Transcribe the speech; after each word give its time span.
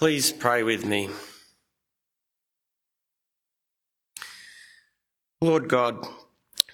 Please 0.00 0.32
pray 0.32 0.62
with 0.62 0.86
me. 0.86 1.10
Lord 5.42 5.68
God, 5.68 6.06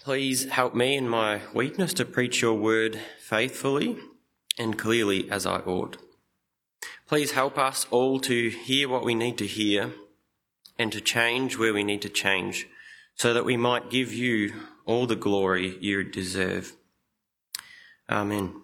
please 0.04 0.44
help 0.44 0.76
me 0.76 0.96
in 0.96 1.08
my 1.08 1.40
weakness 1.52 1.92
to 1.94 2.04
preach 2.04 2.40
your 2.40 2.54
word 2.54 3.00
faithfully 3.18 3.96
and 4.56 4.78
clearly 4.78 5.28
as 5.28 5.44
I 5.44 5.56
ought. 5.56 5.96
Please 7.08 7.32
help 7.32 7.58
us 7.58 7.88
all 7.90 8.20
to 8.20 8.48
hear 8.48 8.88
what 8.88 9.04
we 9.04 9.16
need 9.16 9.38
to 9.38 9.46
hear 9.48 9.90
and 10.78 10.92
to 10.92 11.00
change 11.00 11.58
where 11.58 11.74
we 11.74 11.82
need 11.82 12.02
to 12.02 12.08
change 12.08 12.68
so 13.16 13.34
that 13.34 13.44
we 13.44 13.56
might 13.56 13.90
give 13.90 14.12
you 14.12 14.52
all 14.84 15.08
the 15.08 15.16
glory 15.16 15.76
you 15.80 16.04
deserve. 16.04 16.74
Amen. 18.08 18.62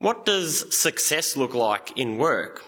What 0.00 0.24
does 0.24 0.74
success 0.74 1.36
look 1.36 1.54
like 1.54 1.92
in 1.94 2.16
work? 2.16 2.64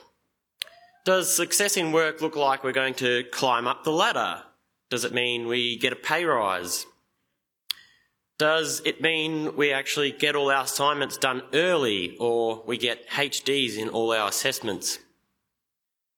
Does 1.07 1.35
success 1.35 1.79
in 1.79 1.91
work 1.91 2.21
look 2.21 2.37
like 2.37 2.63
we're 2.63 2.73
going 2.73 2.93
to 2.97 3.25
climb 3.33 3.67
up 3.67 3.85
the 3.85 3.91
ladder? 3.91 4.43
Does 4.91 5.07
it 5.07 5.15
mean 5.15 5.47
we 5.47 5.79
get 5.79 5.95
a 5.95 5.97
pay 5.97 6.27
rise? 6.27 6.85
Does 8.37 8.83
it 8.85 9.01
mean 9.01 9.57
we 9.57 9.73
actually 9.73 10.13
get 10.13 10.37
all 10.37 10.51
our 10.51 10.65
assignments 10.65 11.17
done 11.17 11.41
early 11.55 12.19
or 12.21 12.63
we 12.67 12.77
get 12.77 13.09
HDs 13.09 13.79
in 13.79 13.89
all 13.89 14.13
our 14.13 14.29
assessments? 14.29 14.99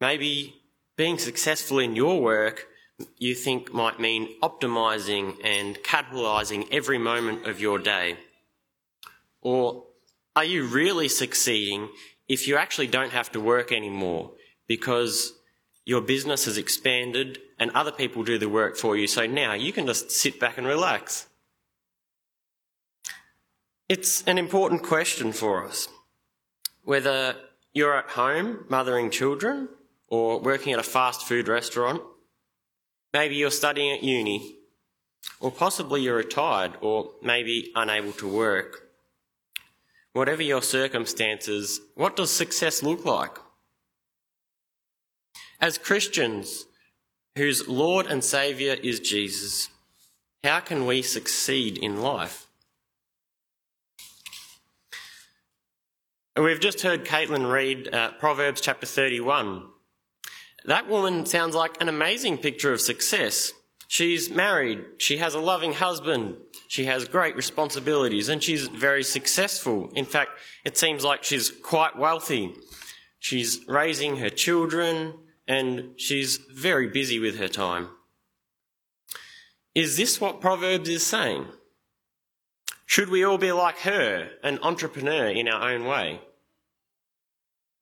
Maybe 0.00 0.56
being 0.96 1.18
successful 1.18 1.78
in 1.78 1.94
your 1.94 2.20
work 2.20 2.66
you 3.18 3.36
think 3.36 3.72
might 3.72 4.00
mean 4.00 4.34
optimizing 4.42 5.36
and 5.44 5.80
capitalizing 5.84 6.66
every 6.72 6.98
moment 6.98 7.46
of 7.46 7.60
your 7.60 7.78
day. 7.78 8.16
Or 9.40 9.84
are 10.36 10.44
you 10.44 10.64
really 10.66 11.08
succeeding 11.08 11.88
if 12.28 12.48
you 12.48 12.56
actually 12.56 12.86
don't 12.86 13.12
have 13.12 13.30
to 13.32 13.40
work 13.40 13.72
anymore 13.72 14.32
because 14.66 15.32
your 15.84 16.00
business 16.00 16.46
has 16.46 16.56
expanded 16.56 17.38
and 17.58 17.70
other 17.70 17.92
people 17.92 18.24
do 18.24 18.38
the 18.38 18.48
work 18.48 18.76
for 18.76 18.96
you, 18.96 19.06
so 19.06 19.26
now 19.26 19.52
you 19.52 19.72
can 19.72 19.86
just 19.86 20.10
sit 20.10 20.40
back 20.40 20.58
and 20.58 20.66
relax? 20.66 21.28
It's 23.88 24.22
an 24.22 24.38
important 24.38 24.82
question 24.82 25.32
for 25.32 25.64
us. 25.64 25.88
Whether 26.82 27.36
you're 27.74 27.96
at 27.96 28.10
home 28.10 28.64
mothering 28.68 29.10
children 29.10 29.68
or 30.08 30.40
working 30.40 30.72
at 30.72 30.78
a 30.78 30.84
fast 30.84 31.28
food 31.28 31.48
restaurant, 31.48 32.02
maybe 33.12 33.36
you're 33.36 33.50
studying 33.50 33.92
at 33.92 34.02
uni, 34.02 34.56
or 35.38 35.50
possibly 35.50 36.02
you're 36.02 36.16
retired 36.16 36.72
or 36.80 37.10
maybe 37.22 37.72
unable 37.74 38.12
to 38.12 38.28
work. 38.28 38.83
Whatever 40.14 40.42
your 40.42 40.62
circumstances, 40.62 41.80
what 41.96 42.14
does 42.14 42.30
success 42.30 42.84
look 42.84 43.04
like? 43.04 43.36
As 45.60 45.76
Christians, 45.76 46.66
whose 47.36 47.66
Lord 47.66 48.06
and 48.06 48.22
Saviour 48.22 48.76
is 48.80 49.00
Jesus, 49.00 49.70
how 50.44 50.60
can 50.60 50.86
we 50.86 51.02
succeed 51.02 51.78
in 51.78 52.00
life? 52.00 52.46
We've 56.36 56.60
just 56.60 56.82
heard 56.82 57.04
Caitlin 57.04 57.52
read 57.52 57.92
uh, 57.92 58.12
Proverbs 58.12 58.60
chapter 58.60 58.86
31. 58.86 59.64
That 60.64 60.88
woman 60.88 61.26
sounds 61.26 61.56
like 61.56 61.80
an 61.80 61.88
amazing 61.88 62.38
picture 62.38 62.72
of 62.72 62.80
success. 62.80 63.52
She's 63.88 64.30
married, 64.30 64.84
she 64.98 65.16
has 65.16 65.34
a 65.34 65.40
loving 65.40 65.72
husband, 65.72 66.36
she 66.74 66.86
has 66.86 67.06
great 67.06 67.36
responsibilities 67.36 68.28
and 68.28 68.42
she's 68.42 68.66
very 68.66 69.04
successful. 69.04 69.92
In 69.94 70.04
fact, 70.04 70.32
it 70.64 70.76
seems 70.76 71.04
like 71.04 71.22
she's 71.22 71.48
quite 71.48 71.96
wealthy. 71.96 72.52
She's 73.20 73.60
raising 73.68 74.16
her 74.16 74.28
children 74.28 75.14
and 75.46 75.90
she's 75.98 76.36
very 76.36 76.88
busy 76.88 77.20
with 77.20 77.38
her 77.38 77.46
time. 77.46 77.90
Is 79.76 79.96
this 79.96 80.20
what 80.20 80.40
Proverbs 80.40 80.88
is 80.88 81.06
saying? 81.06 81.46
Should 82.86 83.08
we 83.08 83.24
all 83.24 83.38
be 83.38 83.52
like 83.52 83.78
her, 83.82 84.30
an 84.42 84.58
entrepreneur 84.60 85.28
in 85.28 85.46
our 85.46 85.70
own 85.70 85.84
way? 85.84 86.22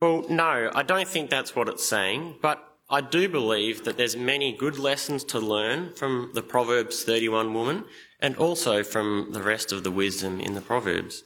Well, 0.03 0.27
no, 0.29 0.71
I 0.75 0.83
don't 0.83 1.09
think 1.09 1.31
that's 1.31 1.57
what 1.57 1.71
it's 1.71 1.89
saying, 1.89 2.41
but 2.43 2.63
I 2.91 3.01
do 3.01 3.27
believe 3.27 3.85
that 3.85 3.97
there's 3.97 4.19
many 4.19 4.55
good 4.55 4.79
lessons 4.79 5.25
to 5.33 5.41
learn 5.41 5.95
from 5.95 6.33
the 6.35 6.43
Proverbs 6.43 7.05
31 7.05 7.55
woman 7.55 7.87
and 8.23 8.37
also 8.37 8.85
from 8.85 9.31
the 9.33 9.43
rest 9.43 9.73
of 9.73 9.83
the 9.83 9.91
wisdom 9.91 10.41
in 10.41 10.55
the 10.55 10.61
Proverbs. 10.61 11.25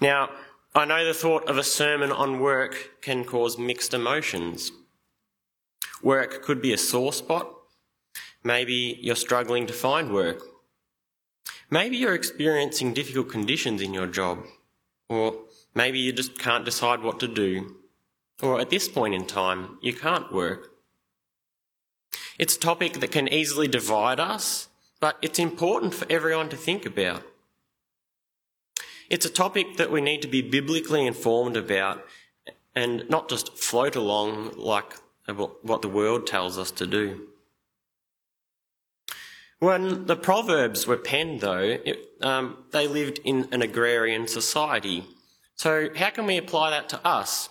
Now, 0.00 0.28
I 0.74 0.84
know 0.84 1.04
the 1.04 1.14
thought 1.14 1.48
of 1.48 1.56
a 1.56 1.64
sermon 1.64 2.12
on 2.12 2.40
work 2.40 3.00
can 3.00 3.24
cause 3.24 3.58
mixed 3.58 3.94
emotions. 3.94 4.70
Work 6.02 6.42
could 6.42 6.60
be 6.60 6.74
a 6.74 6.78
sore 6.78 7.12
spot. 7.12 7.48
Maybe 8.42 8.98
you're 9.00 9.16
struggling 9.16 9.66
to 9.66 9.72
find 9.72 10.12
work. 10.12 10.42
Maybe 11.70 11.96
you're 11.96 12.14
experiencing 12.14 12.92
difficult 12.92 13.30
conditions 13.30 13.80
in 13.80 13.94
your 13.94 14.06
job. 14.06 14.44
Or 15.08 15.38
maybe 15.74 15.98
you 15.98 16.12
just 16.12 16.38
can't 16.38 16.66
decide 16.66 17.02
what 17.02 17.18
to 17.20 17.28
do. 17.28 17.76
Or 18.42 18.60
at 18.60 18.68
this 18.68 18.88
point 18.88 19.14
in 19.14 19.26
time, 19.26 19.78
you 19.80 19.94
can't 19.94 20.30
work. 20.32 20.72
It's 22.38 22.56
a 22.56 22.60
topic 22.60 22.94
that 22.94 23.12
can 23.12 23.32
easily 23.32 23.68
divide 23.68 24.20
us 24.20 24.68
but 25.04 25.18
it's 25.20 25.38
important 25.38 25.92
for 25.92 26.06
everyone 26.08 26.48
to 26.48 26.56
think 26.56 26.86
about. 26.86 27.22
It's 29.10 29.26
a 29.26 29.38
topic 29.44 29.76
that 29.76 29.90
we 29.90 30.00
need 30.00 30.22
to 30.22 30.28
be 30.28 30.40
biblically 30.40 31.06
informed 31.06 31.58
about 31.58 32.06
and 32.74 33.06
not 33.10 33.28
just 33.28 33.54
float 33.58 33.96
along 33.96 34.54
like 34.56 34.94
what 35.60 35.82
the 35.82 35.90
world 35.90 36.26
tells 36.26 36.56
us 36.56 36.70
to 36.70 36.86
do. 36.86 37.28
When 39.58 40.06
the 40.06 40.16
Proverbs 40.16 40.86
were 40.86 40.96
penned, 40.96 41.42
though, 41.42 41.78
it, 41.84 41.98
um, 42.22 42.64
they 42.70 42.88
lived 42.88 43.20
in 43.24 43.46
an 43.52 43.60
agrarian 43.60 44.26
society. 44.26 45.04
So, 45.54 45.90
how 45.94 46.08
can 46.08 46.24
we 46.24 46.38
apply 46.38 46.70
that 46.70 46.88
to 46.88 47.06
us? 47.06 47.50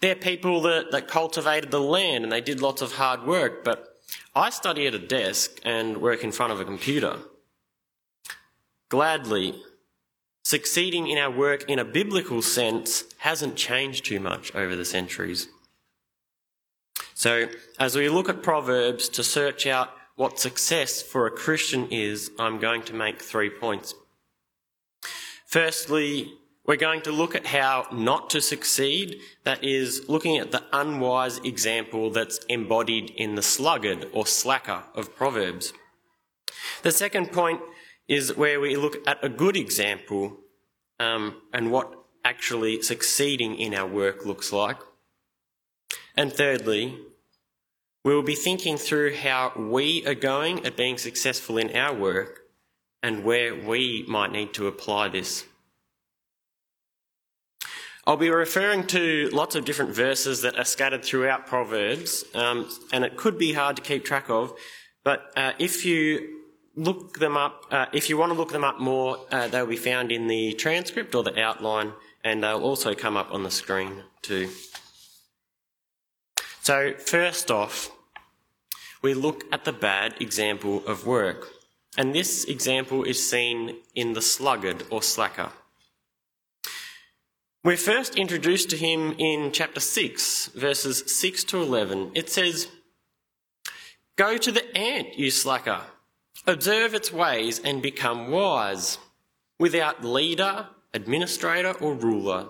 They're 0.00 0.16
people 0.16 0.62
that, 0.62 0.90
that 0.90 1.06
cultivated 1.06 1.70
the 1.70 1.80
land 1.80 2.24
and 2.24 2.32
they 2.32 2.40
did 2.40 2.60
lots 2.60 2.82
of 2.82 2.94
hard 2.94 3.24
work, 3.24 3.62
but 3.62 3.87
I 4.34 4.50
study 4.50 4.86
at 4.86 4.94
a 4.94 4.98
desk 4.98 5.60
and 5.64 5.98
work 5.98 6.22
in 6.22 6.32
front 6.32 6.52
of 6.52 6.60
a 6.60 6.64
computer. 6.64 7.18
Gladly, 8.88 9.60
succeeding 10.44 11.08
in 11.08 11.18
our 11.18 11.30
work 11.30 11.68
in 11.68 11.78
a 11.78 11.84
biblical 11.84 12.40
sense 12.40 13.04
hasn't 13.18 13.56
changed 13.56 14.06
too 14.06 14.20
much 14.20 14.54
over 14.54 14.74
the 14.76 14.84
centuries. 14.84 15.48
So, 17.14 17.48
as 17.78 17.96
we 17.96 18.08
look 18.08 18.28
at 18.28 18.42
Proverbs 18.42 19.08
to 19.10 19.24
search 19.24 19.66
out 19.66 19.90
what 20.14 20.38
success 20.38 21.02
for 21.02 21.26
a 21.26 21.30
Christian 21.30 21.88
is, 21.90 22.30
I'm 22.38 22.58
going 22.60 22.82
to 22.84 22.94
make 22.94 23.20
three 23.20 23.50
points. 23.50 23.94
Firstly, 25.46 26.37
we're 26.68 26.76
going 26.76 27.00
to 27.00 27.10
look 27.10 27.34
at 27.34 27.46
how 27.46 27.86
not 27.90 28.28
to 28.28 28.42
succeed, 28.42 29.18
that 29.44 29.64
is, 29.64 30.06
looking 30.06 30.36
at 30.36 30.52
the 30.52 30.62
unwise 30.70 31.38
example 31.38 32.10
that's 32.10 32.44
embodied 32.50 33.10
in 33.16 33.36
the 33.36 33.42
sluggard 33.42 34.06
or 34.12 34.26
slacker 34.26 34.84
of 34.94 35.16
Proverbs. 35.16 35.72
The 36.82 36.92
second 36.92 37.32
point 37.32 37.62
is 38.06 38.36
where 38.36 38.60
we 38.60 38.76
look 38.76 38.98
at 39.08 39.24
a 39.24 39.30
good 39.30 39.56
example 39.56 40.36
um, 41.00 41.40
and 41.54 41.72
what 41.72 42.04
actually 42.22 42.82
succeeding 42.82 43.56
in 43.56 43.72
our 43.72 43.86
work 43.86 44.26
looks 44.26 44.52
like. 44.52 44.76
And 46.18 46.30
thirdly, 46.30 46.98
we 48.04 48.14
will 48.14 48.22
be 48.22 48.34
thinking 48.34 48.76
through 48.76 49.14
how 49.14 49.52
we 49.56 50.06
are 50.06 50.14
going 50.14 50.66
at 50.66 50.76
being 50.76 50.98
successful 50.98 51.56
in 51.56 51.74
our 51.74 51.94
work 51.94 52.40
and 53.02 53.24
where 53.24 53.54
we 53.54 54.04
might 54.06 54.32
need 54.32 54.52
to 54.52 54.66
apply 54.66 55.08
this. 55.08 55.46
I'll 58.08 58.16
be 58.16 58.30
referring 58.30 58.86
to 58.86 59.28
lots 59.34 59.54
of 59.54 59.66
different 59.66 59.94
verses 59.94 60.40
that 60.40 60.58
are 60.58 60.64
scattered 60.64 61.04
throughout 61.04 61.46
Proverbs, 61.46 62.24
um, 62.34 62.66
and 62.90 63.04
it 63.04 63.18
could 63.18 63.36
be 63.36 63.52
hard 63.52 63.76
to 63.76 63.82
keep 63.82 64.02
track 64.02 64.30
of. 64.30 64.54
But 65.04 65.30
uh, 65.36 65.52
if 65.58 65.84
you 65.84 66.38
look 66.74 67.18
them 67.18 67.36
up, 67.36 67.66
uh, 67.70 67.84
if 67.92 68.08
you 68.08 68.16
want 68.16 68.32
to 68.32 68.38
look 68.38 68.50
them 68.50 68.64
up 68.64 68.80
more, 68.80 69.18
uh, 69.30 69.48
they'll 69.48 69.66
be 69.66 69.76
found 69.76 70.10
in 70.10 70.26
the 70.26 70.54
transcript 70.54 71.14
or 71.14 71.22
the 71.22 71.38
outline, 71.38 71.92
and 72.24 72.42
they'll 72.42 72.62
also 72.62 72.94
come 72.94 73.14
up 73.14 73.30
on 73.30 73.42
the 73.42 73.50
screen 73.50 74.04
too. 74.22 74.48
So, 76.62 76.94
first 76.94 77.50
off, 77.50 77.90
we 79.02 79.12
look 79.12 79.44
at 79.52 79.66
the 79.66 79.72
bad 79.74 80.14
example 80.18 80.82
of 80.86 81.06
work. 81.06 81.48
And 81.98 82.14
this 82.14 82.44
example 82.44 83.04
is 83.04 83.28
seen 83.28 83.76
in 83.94 84.14
the 84.14 84.22
sluggard 84.22 84.84
or 84.88 85.02
slacker. 85.02 85.50
We're 87.68 87.76
first 87.76 88.16
introduced 88.16 88.70
to 88.70 88.78
him 88.78 89.14
in 89.18 89.52
chapter 89.52 89.78
6, 89.78 90.52
verses 90.54 91.04
6 91.14 91.44
to 91.44 91.60
11. 91.60 92.12
It 92.14 92.30
says, 92.30 92.68
Go 94.16 94.38
to 94.38 94.50
the 94.50 94.74
ant, 94.74 95.18
you 95.18 95.30
slacker. 95.30 95.82
Observe 96.46 96.94
its 96.94 97.12
ways 97.12 97.58
and 97.58 97.82
become 97.82 98.30
wise. 98.30 98.96
Without 99.58 100.02
leader 100.02 100.68
administrator, 100.94 101.72
or 101.72 101.92
ruler. 101.92 102.46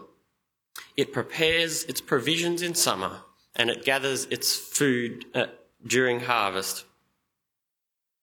It 0.96 1.12
prepares 1.12 1.82
its 1.86 2.00
provisions 2.00 2.62
in 2.62 2.76
summer 2.76 3.22
and 3.56 3.70
it 3.70 3.84
gathers 3.84 4.26
its 4.26 4.54
food 4.54 5.24
uh, 5.34 5.46
during 5.84 6.20
harvest. 6.20 6.84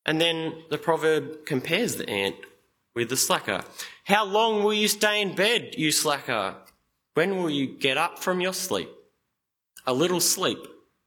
And 0.06 0.18
then 0.18 0.62
the 0.70 0.78
proverb 0.78 1.44
compares 1.44 1.96
the 1.96 2.08
ant 2.08 2.36
with 2.94 3.10
the 3.10 3.18
slacker. 3.18 3.64
How 4.04 4.24
long 4.24 4.64
will 4.64 4.72
you 4.72 4.88
stay 4.88 5.20
in 5.20 5.34
bed, 5.34 5.74
you 5.76 5.92
slacker? 5.92 6.54
When 7.16 7.38
will 7.38 7.48
you 7.48 7.66
get 7.66 7.96
up 7.96 8.18
from 8.18 8.42
your 8.42 8.52
sleep? 8.52 8.90
A 9.86 9.94
little 9.94 10.20
sleep, 10.20 10.58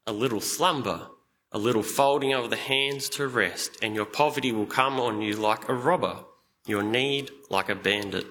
a 0.07 0.11
little 0.11 0.41
slumber, 0.41 1.05
a 1.51 1.59
little 1.59 1.83
folding 1.83 2.33
of 2.33 2.49
the 2.49 2.55
hands 2.55 3.09
to 3.09 3.27
rest, 3.27 3.77
and 3.83 3.93
your 3.93 4.05
poverty 4.05 4.51
will 4.51 4.65
come 4.65 4.99
on 4.99 5.21
you 5.21 5.35
like 5.35 5.69
a 5.69 5.73
robber, 5.75 6.23
your 6.65 6.81
need 6.81 7.29
like 7.51 7.69
a 7.69 7.75
bandit. 7.75 8.25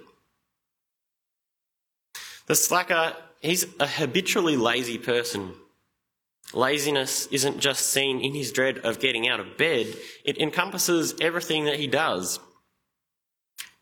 The 2.47 2.57
slacker, 2.57 3.15
he's 3.41 3.65
a 3.79 3.87
habitually 3.87 4.57
lazy 4.57 4.99
person. 4.99 5.53
Laziness 6.53 7.27
isn't 7.27 7.61
just 7.61 7.87
seen 7.87 8.21
in 8.21 8.35
his 8.35 8.51
dread 8.51 8.79
of 8.79 8.99
getting 8.99 9.29
out 9.29 9.39
of 9.39 9.57
bed, 9.57 9.87
it 10.25 10.39
encompasses 10.39 11.15
everything 11.21 11.67
that 11.67 11.79
he 11.79 11.87
does. 11.87 12.41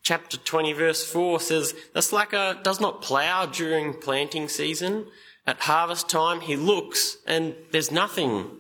Chapter 0.07 0.37
20, 0.37 0.73
verse 0.73 1.05
4 1.05 1.41
says, 1.41 1.75
The 1.93 2.01
slacker 2.01 2.61
does 2.63 2.81
not 2.81 3.03
plough 3.03 3.47
during 3.47 3.93
planting 3.93 4.47
season. 4.47 5.07
At 5.45 5.63
harvest 5.63 6.09
time, 6.09 6.43
he 6.43 6.55
looks 6.55 7.17
and 7.27 7.57
there's 7.73 7.91
nothing. 7.91 8.53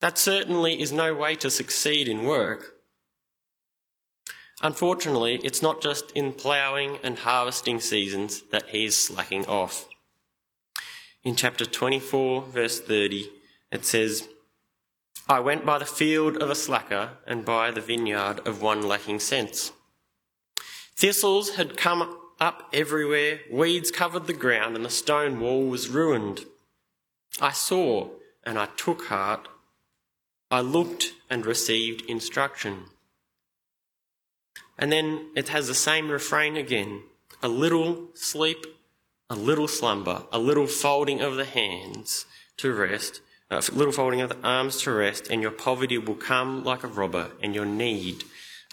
That 0.00 0.16
certainly 0.16 0.80
is 0.80 0.90
no 0.90 1.14
way 1.14 1.34
to 1.34 1.50
succeed 1.50 2.08
in 2.08 2.24
work. 2.24 2.76
Unfortunately, 4.62 5.38
it's 5.44 5.60
not 5.60 5.82
just 5.82 6.10
in 6.12 6.32
ploughing 6.32 6.96
and 7.02 7.18
harvesting 7.18 7.78
seasons 7.78 8.40
that 8.52 8.70
he 8.70 8.86
is 8.86 8.96
slacking 8.96 9.44
off. 9.44 9.86
In 11.24 11.36
chapter 11.36 11.66
24, 11.66 12.44
verse 12.44 12.80
30, 12.80 13.28
it 13.70 13.84
says, 13.84 14.30
I 15.28 15.40
went 15.40 15.66
by 15.66 15.76
the 15.76 15.84
field 15.84 16.38
of 16.38 16.48
a 16.48 16.54
slacker 16.54 17.18
and 17.26 17.44
by 17.44 17.70
the 17.70 17.82
vineyard 17.82 18.40
of 18.46 18.62
one 18.62 18.80
lacking 18.80 19.20
sense. 19.20 19.72
Thistles 21.00 21.56
had 21.56 21.78
come 21.78 22.14
up 22.38 22.68
everywhere, 22.74 23.40
weeds 23.50 23.90
covered 23.90 24.26
the 24.26 24.34
ground, 24.34 24.76
and 24.76 24.84
the 24.84 24.90
stone 24.90 25.40
wall 25.40 25.66
was 25.66 25.88
ruined. 25.88 26.44
I 27.40 27.52
saw 27.52 28.10
and 28.44 28.58
I 28.58 28.66
took 28.76 29.06
heart. 29.06 29.48
I 30.50 30.60
looked 30.60 31.14
and 31.30 31.46
received 31.46 32.02
instruction. 32.02 32.84
And 34.78 34.92
then 34.92 35.30
it 35.34 35.48
has 35.48 35.68
the 35.68 35.74
same 35.74 36.10
refrain 36.10 36.58
again 36.58 37.04
a 37.42 37.48
little 37.48 38.08
sleep, 38.12 38.66
a 39.30 39.34
little 39.34 39.68
slumber, 39.68 40.24
a 40.30 40.38
little 40.38 40.66
folding 40.66 41.22
of 41.22 41.36
the 41.36 41.46
hands 41.46 42.26
to 42.58 42.74
rest, 42.74 43.22
a 43.50 43.62
little 43.72 43.92
folding 43.92 44.20
of 44.20 44.28
the 44.28 44.46
arms 44.46 44.82
to 44.82 44.92
rest, 44.92 45.28
and 45.30 45.40
your 45.40 45.50
poverty 45.50 45.96
will 45.96 46.14
come 46.14 46.62
like 46.62 46.84
a 46.84 46.88
robber, 46.88 47.30
and 47.42 47.54
your 47.54 47.64
need 47.64 48.24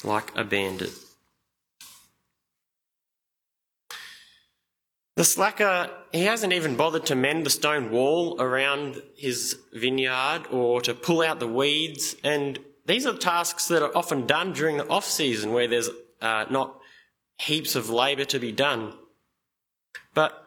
like 0.03 0.35
a 0.35 0.43
bandit. 0.43 1.06
The 5.17 5.23
slacker, 5.23 5.89
he 6.11 6.25
hasn't 6.25 6.53
even 6.53 6.75
bothered 6.75 7.07
to 7.07 7.15
mend 7.15 7.43
the 7.43 7.49
stone 7.49 7.89
wall 7.89 8.39
around 8.39 9.01
his 9.15 9.57
vineyard 9.73 10.43
or 10.51 10.79
to 10.81 10.93
pull 10.93 11.23
out 11.23 11.39
the 11.39 11.47
weeds, 11.47 12.15
and 12.23 12.59
these 12.85 13.07
are 13.07 13.17
tasks 13.17 13.67
that 13.69 13.81
are 13.81 13.97
often 13.97 14.27
done 14.27 14.53
during 14.53 14.77
the 14.77 14.87
off 14.87 15.05
season 15.05 15.53
where 15.53 15.67
there's 15.67 15.89
uh, 16.21 16.45
not 16.51 16.79
heaps 17.39 17.75
of 17.75 17.89
labour 17.89 18.25
to 18.25 18.37
be 18.37 18.51
done. 18.51 18.93
But 20.13 20.45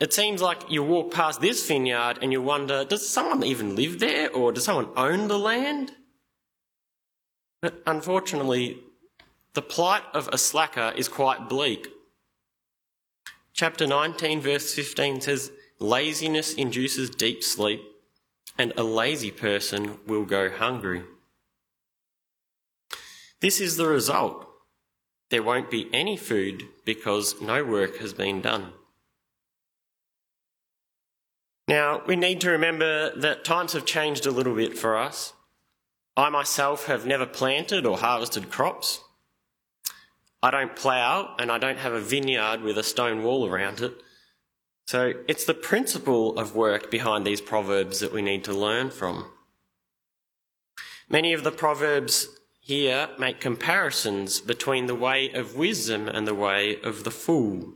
it 0.00 0.12
seems 0.12 0.42
like 0.42 0.68
you 0.68 0.82
walk 0.82 1.14
past 1.14 1.40
this 1.40 1.64
vineyard 1.64 2.18
and 2.20 2.32
you 2.32 2.42
wonder 2.42 2.84
does 2.84 3.08
someone 3.08 3.44
even 3.44 3.76
live 3.76 4.00
there 4.00 4.32
or 4.32 4.50
does 4.50 4.64
someone 4.64 4.88
own 4.96 5.28
the 5.28 5.38
land? 5.38 5.92
But 7.60 7.80
unfortunately, 7.86 8.80
the 9.54 9.62
plight 9.62 10.02
of 10.12 10.28
a 10.32 10.38
slacker 10.38 10.92
is 10.96 11.08
quite 11.08 11.48
bleak. 11.48 11.86
Chapter 13.54 13.86
19, 13.86 14.40
verse 14.40 14.74
15 14.74 15.20
says, 15.20 15.52
Laziness 15.78 16.54
induces 16.54 17.10
deep 17.10 17.42
sleep, 17.42 17.82
and 18.58 18.72
a 18.76 18.82
lazy 18.82 19.30
person 19.30 19.98
will 20.06 20.24
go 20.24 20.50
hungry. 20.50 21.02
This 23.40 23.60
is 23.60 23.76
the 23.76 23.88
result. 23.88 24.46
There 25.30 25.42
won't 25.42 25.70
be 25.70 25.88
any 25.92 26.16
food 26.16 26.64
because 26.84 27.40
no 27.40 27.64
work 27.64 27.98
has 27.98 28.12
been 28.12 28.40
done. 28.40 28.72
Now, 31.68 32.02
we 32.06 32.16
need 32.16 32.40
to 32.42 32.50
remember 32.50 33.18
that 33.18 33.44
times 33.44 33.72
have 33.72 33.86
changed 33.86 34.26
a 34.26 34.30
little 34.30 34.54
bit 34.54 34.76
for 34.76 34.96
us. 34.96 35.32
I 36.16 36.28
myself 36.28 36.86
have 36.86 37.06
never 37.06 37.26
planted 37.26 37.86
or 37.86 37.98
harvested 37.98 38.50
crops. 38.50 39.02
I 40.42 40.50
don't 40.50 40.74
plough 40.74 41.34
and 41.38 41.52
I 41.52 41.58
don't 41.58 41.78
have 41.78 41.92
a 41.92 42.00
vineyard 42.00 42.62
with 42.62 42.76
a 42.76 42.82
stone 42.82 43.22
wall 43.22 43.46
around 43.46 43.80
it. 43.80 44.02
So 44.86 45.12
it's 45.28 45.44
the 45.44 45.54
principle 45.54 46.36
of 46.38 46.56
work 46.56 46.90
behind 46.90 47.24
these 47.24 47.40
proverbs 47.40 48.00
that 48.00 48.12
we 48.12 48.22
need 48.22 48.42
to 48.44 48.52
learn 48.52 48.90
from. 48.90 49.30
Many 51.08 51.32
of 51.32 51.44
the 51.44 51.52
proverbs 51.52 52.28
here 52.60 53.08
make 53.18 53.40
comparisons 53.40 54.40
between 54.40 54.86
the 54.86 54.94
way 54.94 55.30
of 55.30 55.56
wisdom 55.56 56.08
and 56.08 56.26
the 56.26 56.34
way 56.34 56.80
of 56.82 57.04
the 57.04 57.10
fool. 57.10 57.74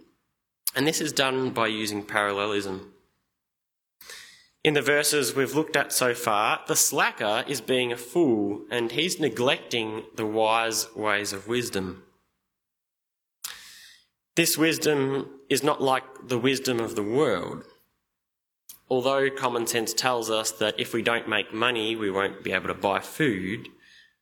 And 0.75 0.87
this 0.87 1.01
is 1.01 1.13
done 1.13 1.51
by 1.51 1.69
using 1.69 2.03
parallelism. 2.03 2.93
In 4.65 4.75
the 4.75 4.83
verses 4.83 5.35
we've 5.35 5.55
looked 5.55 5.77
at 5.77 5.93
so 5.93 6.13
far, 6.13 6.61
the 6.67 6.75
slacker 6.75 7.45
is 7.47 7.61
being 7.61 7.93
a 7.93 7.97
fool 7.97 8.65
and 8.71 8.91
he's 8.91 9.21
neglecting 9.21 10.05
the 10.17 10.27
wise 10.27 10.89
ways 10.97 11.33
of 11.33 11.47
wisdom. 11.47 12.03
This 14.37 14.59
wisdom 14.59 15.31
is 15.49 15.63
not 15.63 15.83
like 15.83 16.05
the 16.29 16.39
wisdom 16.39 16.79
of 16.79 16.95
the 16.95 17.03
world. 17.03 17.65
Although 18.91 19.31
common 19.31 19.67
sense 19.67 19.95
tells 19.95 20.31
us 20.31 20.51
that 20.53 20.79
if 20.79 20.93
we 20.93 21.03
don't 21.03 21.29
make 21.29 21.55
money, 21.55 21.97
we 21.97 22.11
won't 22.11 22.45
be 22.45 22.53
able 22.53 22.69
to 22.69 22.75
buy 22.75 23.01
food, 23.01 23.69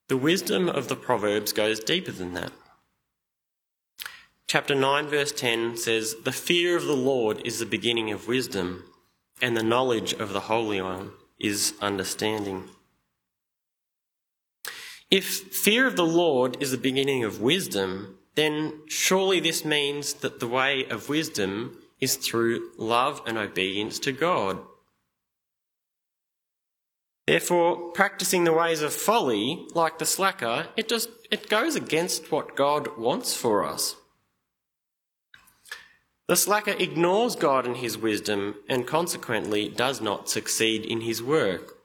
the 0.08 0.16
wisdom 0.16 0.68
of 0.68 0.86
the 0.86 0.96
Proverbs 0.96 1.52
goes 1.52 1.80
deeper 1.80 2.12
than 2.12 2.32
that. 2.34 2.52
Chapter 4.46 4.76
9, 4.76 5.08
verse 5.08 5.32
10 5.32 5.76
says, 5.76 6.14
The 6.22 6.30
fear 6.30 6.76
of 6.76 6.84
the 6.84 6.92
Lord 6.92 7.44
is 7.44 7.58
the 7.58 7.66
beginning 7.66 8.12
of 8.12 8.28
wisdom, 8.28 8.84
and 9.42 9.56
the 9.56 9.64
knowledge 9.64 10.12
of 10.12 10.32
the 10.32 10.40
Holy 10.40 10.80
One 10.80 11.10
is 11.40 11.74
understanding. 11.82 12.70
If 15.10 15.24
fear 15.24 15.88
of 15.88 15.96
the 15.96 16.06
Lord 16.06 16.62
is 16.62 16.70
the 16.70 16.78
beginning 16.78 17.24
of 17.24 17.40
wisdom, 17.40 18.18
then 18.34 18.80
surely 18.88 19.40
this 19.40 19.64
means 19.64 20.14
that 20.14 20.40
the 20.40 20.48
way 20.48 20.84
of 20.86 21.08
wisdom 21.08 21.78
is 22.00 22.16
through 22.16 22.70
love 22.76 23.22
and 23.26 23.38
obedience 23.38 23.98
to 24.00 24.12
God. 24.12 24.58
Therefore, 27.26 27.90
practicing 27.92 28.44
the 28.44 28.52
ways 28.52 28.82
of 28.82 28.92
folly, 28.92 29.66
like 29.74 29.98
the 29.98 30.04
slacker, 30.04 30.68
it 30.76 30.88
just 30.88 31.08
it 31.30 31.48
goes 31.48 31.74
against 31.74 32.30
what 32.30 32.54
God 32.54 32.98
wants 32.98 33.34
for 33.34 33.64
us. 33.64 33.96
The 36.28 36.36
slacker 36.36 36.74
ignores 36.78 37.36
God 37.36 37.66
and 37.66 37.78
his 37.78 37.96
wisdom 37.96 38.56
and 38.68 38.86
consequently 38.86 39.68
does 39.68 40.00
not 40.00 40.28
succeed 40.28 40.84
in 40.84 41.02
his 41.02 41.22
work. 41.22 41.76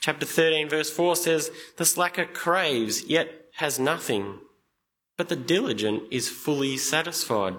Chapter 0.00 0.26
13, 0.26 0.68
verse 0.68 0.90
4 0.90 1.16
says, 1.16 1.50
The 1.78 1.86
slacker 1.86 2.26
craves, 2.26 3.04
yet 3.04 3.46
has 3.54 3.78
nothing 3.78 4.40
but 5.16 5.28
the 5.28 5.36
diligent 5.36 6.04
is 6.10 6.28
fully 6.28 6.76
satisfied. 6.76 7.56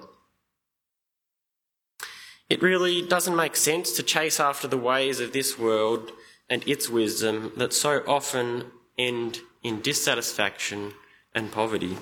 It 2.49 2.61
really 2.61 3.01
doesn't 3.01 3.35
make 3.35 3.55
sense 3.55 3.91
to 3.93 4.03
chase 4.03 4.39
after 4.39 4.67
the 4.67 4.77
ways 4.77 5.19
of 5.19 5.33
this 5.33 5.59
world 5.59 6.11
and 6.49 6.65
its 6.67 6.89
wisdom 6.89 7.51
that 7.57 7.73
so 7.73 8.03
often 8.07 8.71
end 8.97 9.41
in 9.63 9.81
dissatisfaction 9.81 10.93
and 11.35 11.51
poverty. 11.51 11.97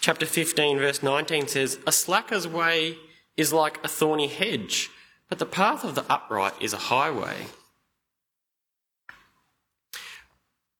Chapter 0.00 0.24
15, 0.24 0.78
verse 0.78 1.02
19 1.02 1.48
says, 1.48 1.78
A 1.86 1.92
slacker's 1.92 2.48
way 2.48 2.96
is 3.36 3.52
like 3.52 3.84
a 3.84 3.88
thorny 3.88 4.28
hedge, 4.28 4.90
but 5.28 5.38
the 5.38 5.46
path 5.46 5.84
of 5.84 5.94
the 5.94 6.10
upright 6.10 6.54
is 6.60 6.72
a 6.72 6.78
highway. 6.78 7.46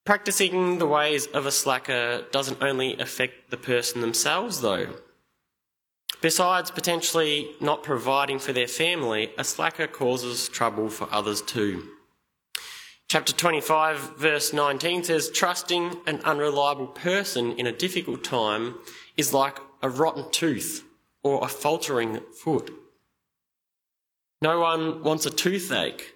Practicing 0.08 0.78
the 0.78 0.86
ways 0.86 1.26
of 1.26 1.44
a 1.44 1.52
slacker 1.52 2.24
doesn't 2.32 2.62
only 2.62 2.98
affect 2.98 3.50
the 3.50 3.58
person 3.58 4.00
themselves, 4.00 4.62
though. 4.62 4.94
Besides 6.22 6.70
potentially 6.70 7.50
not 7.60 7.82
providing 7.82 8.38
for 8.38 8.54
their 8.54 8.68
family, 8.68 9.30
a 9.36 9.44
slacker 9.44 9.86
causes 9.86 10.48
trouble 10.48 10.88
for 10.88 11.12
others 11.12 11.42
too. 11.42 11.90
Chapter 13.08 13.34
25, 13.34 14.16
verse 14.16 14.54
19 14.54 15.04
says, 15.04 15.30
Trusting 15.30 15.98
an 16.06 16.22
unreliable 16.24 16.86
person 16.86 17.52
in 17.58 17.66
a 17.66 17.70
difficult 17.70 18.24
time 18.24 18.76
is 19.18 19.34
like 19.34 19.58
a 19.82 19.90
rotten 19.90 20.30
tooth 20.30 20.84
or 21.22 21.44
a 21.44 21.48
faltering 21.48 22.20
foot. 22.32 22.72
No 24.40 24.60
one 24.60 25.02
wants 25.02 25.26
a 25.26 25.30
toothache. 25.30 26.14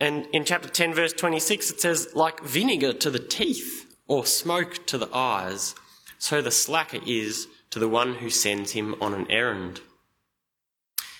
And 0.00 0.26
in 0.32 0.44
chapter 0.44 0.68
10, 0.68 0.94
verse 0.94 1.12
26, 1.12 1.72
it 1.72 1.80
says, 1.80 2.08
like 2.14 2.42
vinegar 2.42 2.94
to 2.94 3.10
the 3.10 3.18
teeth 3.18 3.94
or 4.08 4.24
smoke 4.24 4.86
to 4.86 4.96
the 4.96 5.14
eyes, 5.14 5.74
so 6.18 6.40
the 6.40 6.50
slacker 6.50 7.00
is 7.06 7.46
to 7.70 7.78
the 7.78 7.88
one 7.88 8.14
who 8.14 8.30
sends 8.30 8.72
him 8.72 8.94
on 9.00 9.14
an 9.14 9.30
errand. 9.30 9.82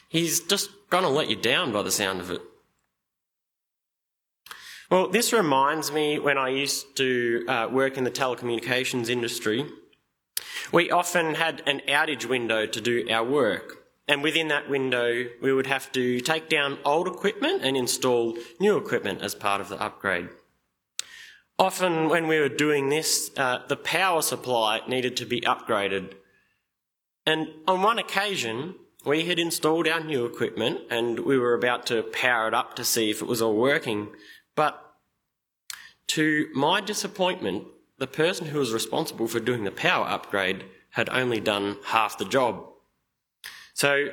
He's 0.08 0.40
just 0.40 0.70
going 0.88 1.04
to 1.04 1.10
let 1.10 1.28
you 1.28 1.36
down 1.36 1.72
by 1.72 1.82
the 1.82 1.90
sound 1.92 2.20
of 2.20 2.30
it. 2.30 2.40
Well, 4.90 5.08
this 5.08 5.32
reminds 5.32 5.92
me 5.92 6.18
when 6.18 6.36
I 6.36 6.48
used 6.48 6.96
to 6.96 7.44
uh, 7.46 7.68
work 7.70 7.96
in 7.96 8.02
the 8.02 8.10
telecommunications 8.10 9.08
industry. 9.08 9.64
We 10.72 10.90
often 10.90 11.36
had 11.36 11.62
an 11.66 11.82
outage 11.86 12.24
window 12.24 12.66
to 12.66 12.80
do 12.80 13.06
our 13.08 13.24
work, 13.24 13.79
and 14.10 14.22
within 14.22 14.48
that 14.48 14.68
window, 14.68 15.24
we 15.40 15.52
would 15.52 15.66
have 15.68 15.90
to 15.92 16.20
take 16.20 16.50
down 16.50 16.78
old 16.84 17.06
equipment 17.06 17.62
and 17.64 17.76
install 17.76 18.36
new 18.58 18.76
equipment 18.76 19.22
as 19.22 19.34
part 19.34 19.60
of 19.62 19.68
the 19.70 19.80
upgrade. 19.80 20.28
Often, 21.58 22.08
when 22.08 22.26
we 22.26 22.38
were 22.38 22.48
doing 22.48 22.88
this, 22.88 23.30
uh, 23.36 23.60
the 23.68 23.76
power 23.76 24.20
supply 24.20 24.80
needed 24.88 25.16
to 25.18 25.26
be 25.26 25.40
upgraded. 25.42 26.14
And 27.24 27.48
on 27.68 27.82
one 27.82 27.98
occasion, 27.98 28.74
we 29.06 29.26
had 29.26 29.38
installed 29.38 29.86
our 29.86 30.00
new 30.00 30.26
equipment 30.26 30.80
and 30.90 31.20
we 31.20 31.38
were 31.38 31.54
about 31.54 31.86
to 31.86 32.02
power 32.02 32.48
it 32.48 32.54
up 32.54 32.76
to 32.76 32.84
see 32.84 33.10
if 33.10 33.22
it 33.22 33.28
was 33.28 33.40
all 33.40 33.56
working 33.56 34.08
but 34.60 34.94
to 36.08 36.48
my 36.54 36.82
disappointment, 36.82 37.64
the 37.98 38.06
person 38.06 38.48
who 38.48 38.58
was 38.58 38.74
responsible 38.74 39.26
for 39.26 39.40
doing 39.40 39.64
the 39.64 39.70
power 39.70 40.06
upgrade 40.06 40.64
had 40.90 41.08
only 41.08 41.40
done 41.40 41.76
half 41.86 42.18
the 42.18 42.24
job. 42.24 42.66
So, 43.80 44.08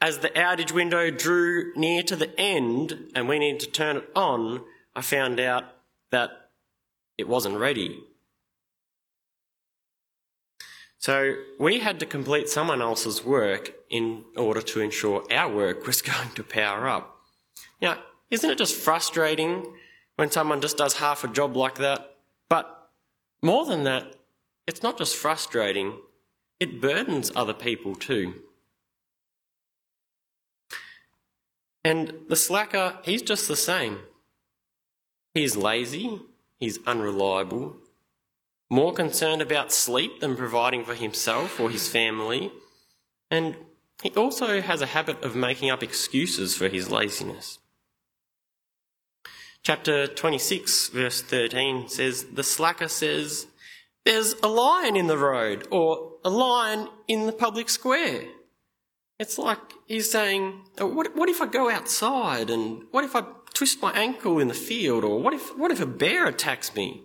as 0.00 0.20
the 0.20 0.30
outage 0.30 0.72
window 0.72 1.10
drew 1.10 1.74
near 1.76 2.02
to 2.04 2.16
the 2.16 2.32
end 2.40 3.10
and 3.14 3.28
we 3.28 3.38
needed 3.38 3.60
to 3.60 3.70
turn 3.70 3.98
it 3.98 4.08
on, 4.16 4.62
I 4.96 5.02
found 5.02 5.38
out 5.38 5.64
that 6.10 6.30
it 7.18 7.28
wasn't 7.28 7.58
ready. 7.58 8.02
So, 10.96 11.34
we 11.58 11.80
had 11.80 12.00
to 12.00 12.06
complete 12.06 12.48
someone 12.48 12.80
else's 12.80 13.22
work 13.22 13.74
in 13.90 14.24
order 14.38 14.62
to 14.62 14.80
ensure 14.80 15.22
our 15.30 15.54
work 15.54 15.86
was 15.86 16.00
going 16.00 16.30
to 16.30 16.42
power 16.42 16.88
up. 16.88 17.14
Now, 17.82 17.98
isn't 18.30 18.48
it 18.48 18.56
just 18.56 18.74
frustrating 18.74 19.66
when 20.16 20.30
someone 20.30 20.62
just 20.62 20.78
does 20.78 20.94
half 20.96 21.24
a 21.24 21.28
job 21.28 21.58
like 21.58 21.74
that. 21.74 22.16
But 22.48 22.88
more 23.42 23.66
than 23.66 23.84
that, 23.84 24.14
it's 24.66 24.82
not 24.82 24.96
just 24.96 25.14
frustrating, 25.14 25.98
it 26.58 26.80
burdens 26.80 27.30
other 27.36 27.52
people 27.52 27.94
too. 27.94 28.44
And 31.84 32.12
the 32.28 32.36
slacker, 32.36 32.98
he's 33.02 33.22
just 33.22 33.48
the 33.48 33.56
same. 33.56 34.00
He's 35.34 35.56
lazy, 35.56 36.20
he's 36.58 36.78
unreliable, 36.86 37.76
more 38.68 38.92
concerned 38.92 39.42
about 39.42 39.72
sleep 39.72 40.20
than 40.20 40.36
providing 40.36 40.84
for 40.84 40.94
himself 40.94 41.58
or 41.58 41.70
his 41.70 41.88
family, 41.88 42.52
and 43.30 43.56
he 44.02 44.10
also 44.10 44.60
has 44.60 44.80
a 44.80 44.86
habit 44.86 45.22
of 45.22 45.36
making 45.36 45.70
up 45.70 45.82
excuses 45.82 46.56
for 46.56 46.68
his 46.68 46.90
laziness. 46.90 47.58
Chapter 49.62 50.06
26, 50.06 50.88
verse 50.88 51.20
13 51.22 51.88
says, 51.88 52.24
The 52.32 52.42
slacker 52.42 52.88
says, 52.88 53.46
There's 54.04 54.34
a 54.42 54.48
lion 54.48 54.96
in 54.96 55.06
the 55.06 55.18
road, 55.18 55.68
or 55.70 56.12
a 56.24 56.30
lion 56.30 56.88
in 57.08 57.26
the 57.26 57.32
public 57.32 57.68
square. 57.68 58.22
It's 59.20 59.36
like 59.36 59.58
he's 59.84 60.10
saying, 60.10 60.62
oh, 60.78 60.86
what, 60.86 61.14
what 61.14 61.28
if 61.28 61.42
I 61.42 61.46
go 61.46 61.70
outside 61.70 62.48
and 62.48 62.84
what 62.90 63.04
if 63.04 63.14
I 63.14 63.22
twist 63.52 63.82
my 63.82 63.92
ankle 63.92 64.38
in 64.38 64.48
the 64.48 64.54
field 64.54 65.04
or 65.04 65.20
what 65.20 65.34
if, 65.34 65.54
what 65.58 65.70
if 65.70 65.78
a 65.78 65.84
bear 65.84 66.26
attacks 66.26 66.74
me? 66.74 67.02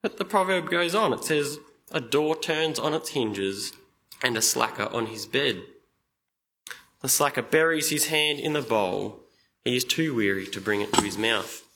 But 0.00 0.16
the 0.16 0.24
proverb 0.24 0.70
goes 0.70 0.94
on. 0.94 1.12
It 1.12 1.24
says, 1.24 1.58
a 1.90 2.00
door 2.00 2.36
turns 2.36 2.78
on 2.78 2.94
its 2.94 3.10
hinges 3.10 3.74
and 4.22 4.34
a 4.34 4.40
slacker 4.40 4.88
on 4.94 5.08
his 5.08 5.26
bed. 5.26 5.62
The 7.02 7.10
slacker 7.10 7.42
buries 7.42 7.90
his 7.90 8.06
hand 8.06 8.40
in 8.40 8.54
the 8.54 8.62
bowl. 8.62 9.20
He 9.62 9.76
is 9.76 9.84
too 9.84 10.14
weary 10.14 10.46
to 10.46 10.60
bring 10.60 10.80
it 10.80 10.94
to 10.94 11.02
his 11.02 11.18
mouth. 11.18 11.68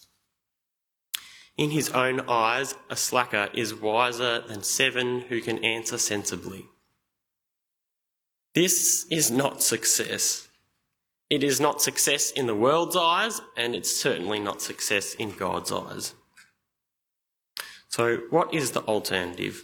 In 1.58 1.70
his 1.70 1.90
own 1.90 2.20
eyes, 2.20 2.76
a 2.88 2.96
slacker 2.96 3.50
is 3.52 3.74
wiser 3.74 4.40
than 4.40 4.62
seven 4.62 5.20
who 5.28 5.42
can 5.42 5.62
answer 5.62 5.98
sensibly. 5.98 6.64
This 8.56 9.04
is 9.10 9.30
not 9.30 9.62
success. 9.62 10.48
It 11.28 11.44
is 11.44 11.60
not 11.60 11.82
success 11.82 12.30
in 12.30 12.46
the 12.46 12.54
world's 12.54 12.96
eyes, 12.96 13.42
and 13.54 13.74
it's 13.74 13.94
certainly 13.94 14.38
not 14.38 14.62
success 14.62 15.12
in 15.12 15.32
God's 15.32 15.70
eyes. 15.70 16.14
So, 17.88 18.16
what 18.30 18.54
is 18.54 18.70
the 18.70 18.80
alternative? 18.80 19.62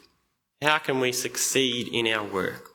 How 0.60 0.76
can 0.76 1.00
we 1.00 1.10
succeed 1.10 1.88
in 1.88 2.06
our 2.06 2.22
work? 2.22 2.72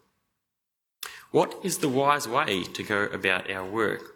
What 1.30 1.60
is 1.62 1.78
the 1.78 1.88
wise 1.88 2.28
way 2.28 2.64
to 2.64 2.82
go 2.82 3.04
about 3.04 3.52
our 3.52 3.64
work? 3.64 4.16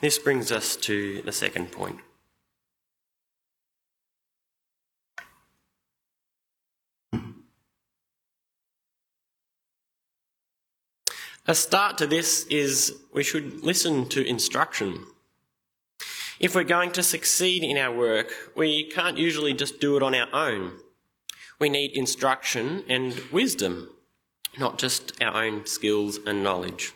This 0.00 0.18
brings 0.18 0.50
us 0.50 0.74
to 0.76 1.20
the 1.20 1.32
second 1.32 1.70
point. 1.70 2.00
A 11.48 11.54
start 11.54 11.96
to 11.96 12.06
this 12.06 12.44
is 12.50 12.94
we 13.14 13.24
should 13.24 13.64
listen 13.64 14.06
to 14.10 14.22
instruction. 14.22 15.06
If 16.38 16.54
we're 16.54 16.62
going 16.62 16.92
to 16.92 17.02
succeed 17.02 17.64
in 17.64 17.78
our 17.78 17.90
work, 17.90 18.30
we 18.54 18.90
can't 18.90 19.16
usually 19.16 19.54
just 19.54 19.80
do 19.80 19.96
it 19.96 20.02
on 20.02 20.14
our 20.14 20.28
own. 20.34 20.72
We 21.58 21.70
need 21.70 21.96
instruction 21.96 22.84
and 22.86 23.18
wisdom, 23.32 23.88
not 24.58 24.76
just 24.76 25.22
our 25.22 25.42
own 25.42 25.64
skills 25.64 26.18
and 26.26 26.42
knowledge. 26.44 26.92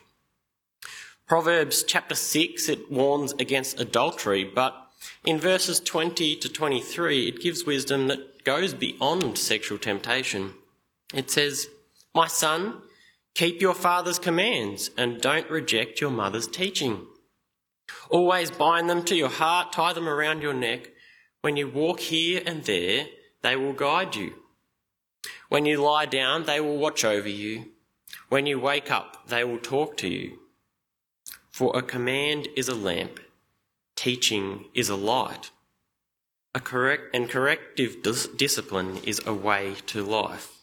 Proverbs 1.26 1.82
chapter 1.82 2.14
6, 2.14 2.68
it 2.68 2.92
warns 2.92 3.32
against 3.38 3.80
adultery, 3.80 4.44
but 4.44 4.76
in 5.24 5.38
verses 5.38 5.80
20 5.80 6.36
to 6.36 6.48
23, 6.50 7.26
it 7.26 7.40
gives 7.40 7.64
wisdom 7.64 8.08
that 8.08 8.44
goes 8.44 8.74
beyond 8.74 9.38
sexual 9.38 9.78
temptation. 9.78 10.52
It 11.14 11.30
says, 11.30 11.68
My 12.14 12.26
son, 12.26 12.82
Keep 13.34 13.60
your 13.60 13.74
father's 13.74 14.18
commands 14.18 14.90
and 14.96 15.20
don't 15.20 15.50
reject 15.50 16.00
your 16.00 16.10
mother's 16.10 16.46
teaching. 16.46 17.06
Always 18.10 18.50
bind 18.50 18.90
them 18.90 19.04
to 19.04 19.14
your 19.14 19.30
heart, 19.30 19.72
tie 19.72 19.92
them 19.92 20.08
around 20.08 20.42
your 20.42 20.52
neck. 20.52 20.90
When 21.40 21.56
you 21.56 21.68
walk 21.68 22.00
here 22.00 22.42
and 22.44 22.62
there, 22.64 23.06
they 23.42 23.56
will 23.56 23.72
guide 23.72 24.14
you. 24.14 24.34
When 25.48 25.66
you 25.66 25.82
lie 25.82 26.06
down, 26.06 26.44
they 26.44 26.60
will 26.60 26.76
watch 26.76 27.04
over 27.04 27.28
you. 27.28 27.66
When 28.28 28.46
you 28.46 28.60
wake 28.60 28.90
up, 28.90 29.28
they 29.28 29.44
will 29.44 29.58
talk 29.58 29.96
to 29.98 30.08
you. 30.08 30.38
For 31.50 31.76
a 31.76 31.82
command 31.82 32.48
is 32.56 32.68
a 32.68 32.74
lamp, 32.74 33.20
teaching 33.96 34.66
is 34.74 34.88
a 34.88 34.96
light. 34.96 35.50
A 36.54 36.60
correct 36.60 37.14
and 37.14 37.28
corrective 37.28 38.02
dis- 38.02 38.26
discipline 38.26 38.98
is 39.04 39.20
a 39.26 39.34
way 39.34 39.76
to 39.86 40.02
life. 40.02 40.61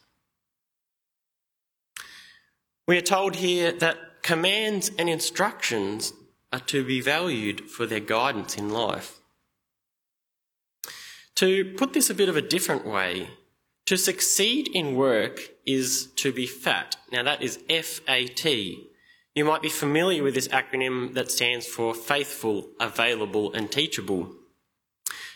We 2.89 2.97
are 2.97 3.01
told 3.01 3.35
here 3.35 3.71
that 3.71 4.23
commands 4.23 4.89
and 4.97 5.07
instructions 5.07 6.11
are 6.51 6.61
to 6.61 6.83
be 6.83 7.01
valued 7.01 7.69
for 7.69 7.85
their 7.85 7.99
guidance 7.99 8.57
in 8.57 8.71
life. 8.71 9.19
To 11.35 11.71
put 11.77 11.93
this 11.93 12.09
a 12.09 12.15
bit 12.15 12.29
of 12.29 12.35
a 12.35 12.41
different 12.41 12.87
way, 12.87 13.29
to 13.85 13.95
succeed 13.95 14.69
in 14.73 14.95
work 14.95 15.51
is 15.67 16.07
to 16.15 16.33
be 16.33 16.47
fat. 16.47 16.95
Now 17.11 17.21
that 17.21 17.43
is 17.43 17.59
FAT. 17.69 18.45
You 19.35 19.45
might 19.45 19.61
be 19.61 19.69
familiar 19.69 20.23
with 20.23 20.33
this 20.33 20.47
acronym 20.47 21.13
that 21.13 21.29
stands 21.29 21.67
for 21.67 21.93
faithful, 21.93 22.69
available 22.79 23.53
and 23.53 23.71
teachable. 23.71 24.33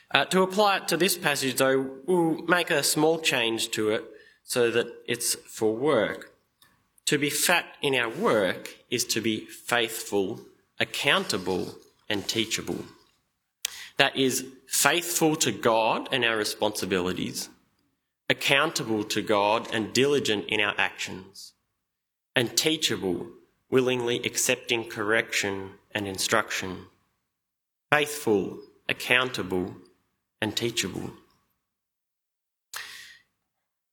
Uh, 0.10 0.26
to 0.26 0.42
apply 0.42 0.78
it 0.78 0.88
to 0.88 0.98
this 0.98 1.20
passage 1.20 1.58
though, 1.58 2.00
we'll 2.08 2.42
make 2.48 2.72
a 2.72 2.82
small 2.82 3.20
change 3.20 3.70
to 3.70 3.92
it 3.92 4.06
so 4.42 4.72
that 4.72 4.88
it's 5.08 5.36
for 5.36 5.76
work. 5.76 6.33
To 7.08 7.18
be 7.18 7.30
fat 7.30 7.66
in 7.82 7.96
our 7.96 8.10
work 8.10 8.78
is 8.90 9.04
to 9.06 9.22
be 9.22 9.46
faithful, 9.46 10.42
accountable, 10.80 11.76
and 12.10 12.28
teachable. 12.28 12.86
That 13.98 14.16
is, 14.16 14.46
faithful 14.68 15.36
to 15.38 15.52
God 15.52 16.10
and 16.12 16.26
our 16.26 16.36
responsibilities, 16.36 17.50
accountable 18.30 19.04
to 19.04 19.22
God 19.22 19.68
and 19.72 19.94
diligent 19.94 20.46
in 20.48 20.60
our 20.62 20.74
actions, 20.78 21.54
and 22.36 22.58
teachable, 22.58 23.28
willingly 23.70 24.18
accepting 24.26 24.90
correction 24.90 25.72
and 25.92 26.08
instruction. 26.08 26.88
faithful, 27.92 28.60
accountable, 28.90 29.76
and 30.42 30.58
teachable. 30.58 31.12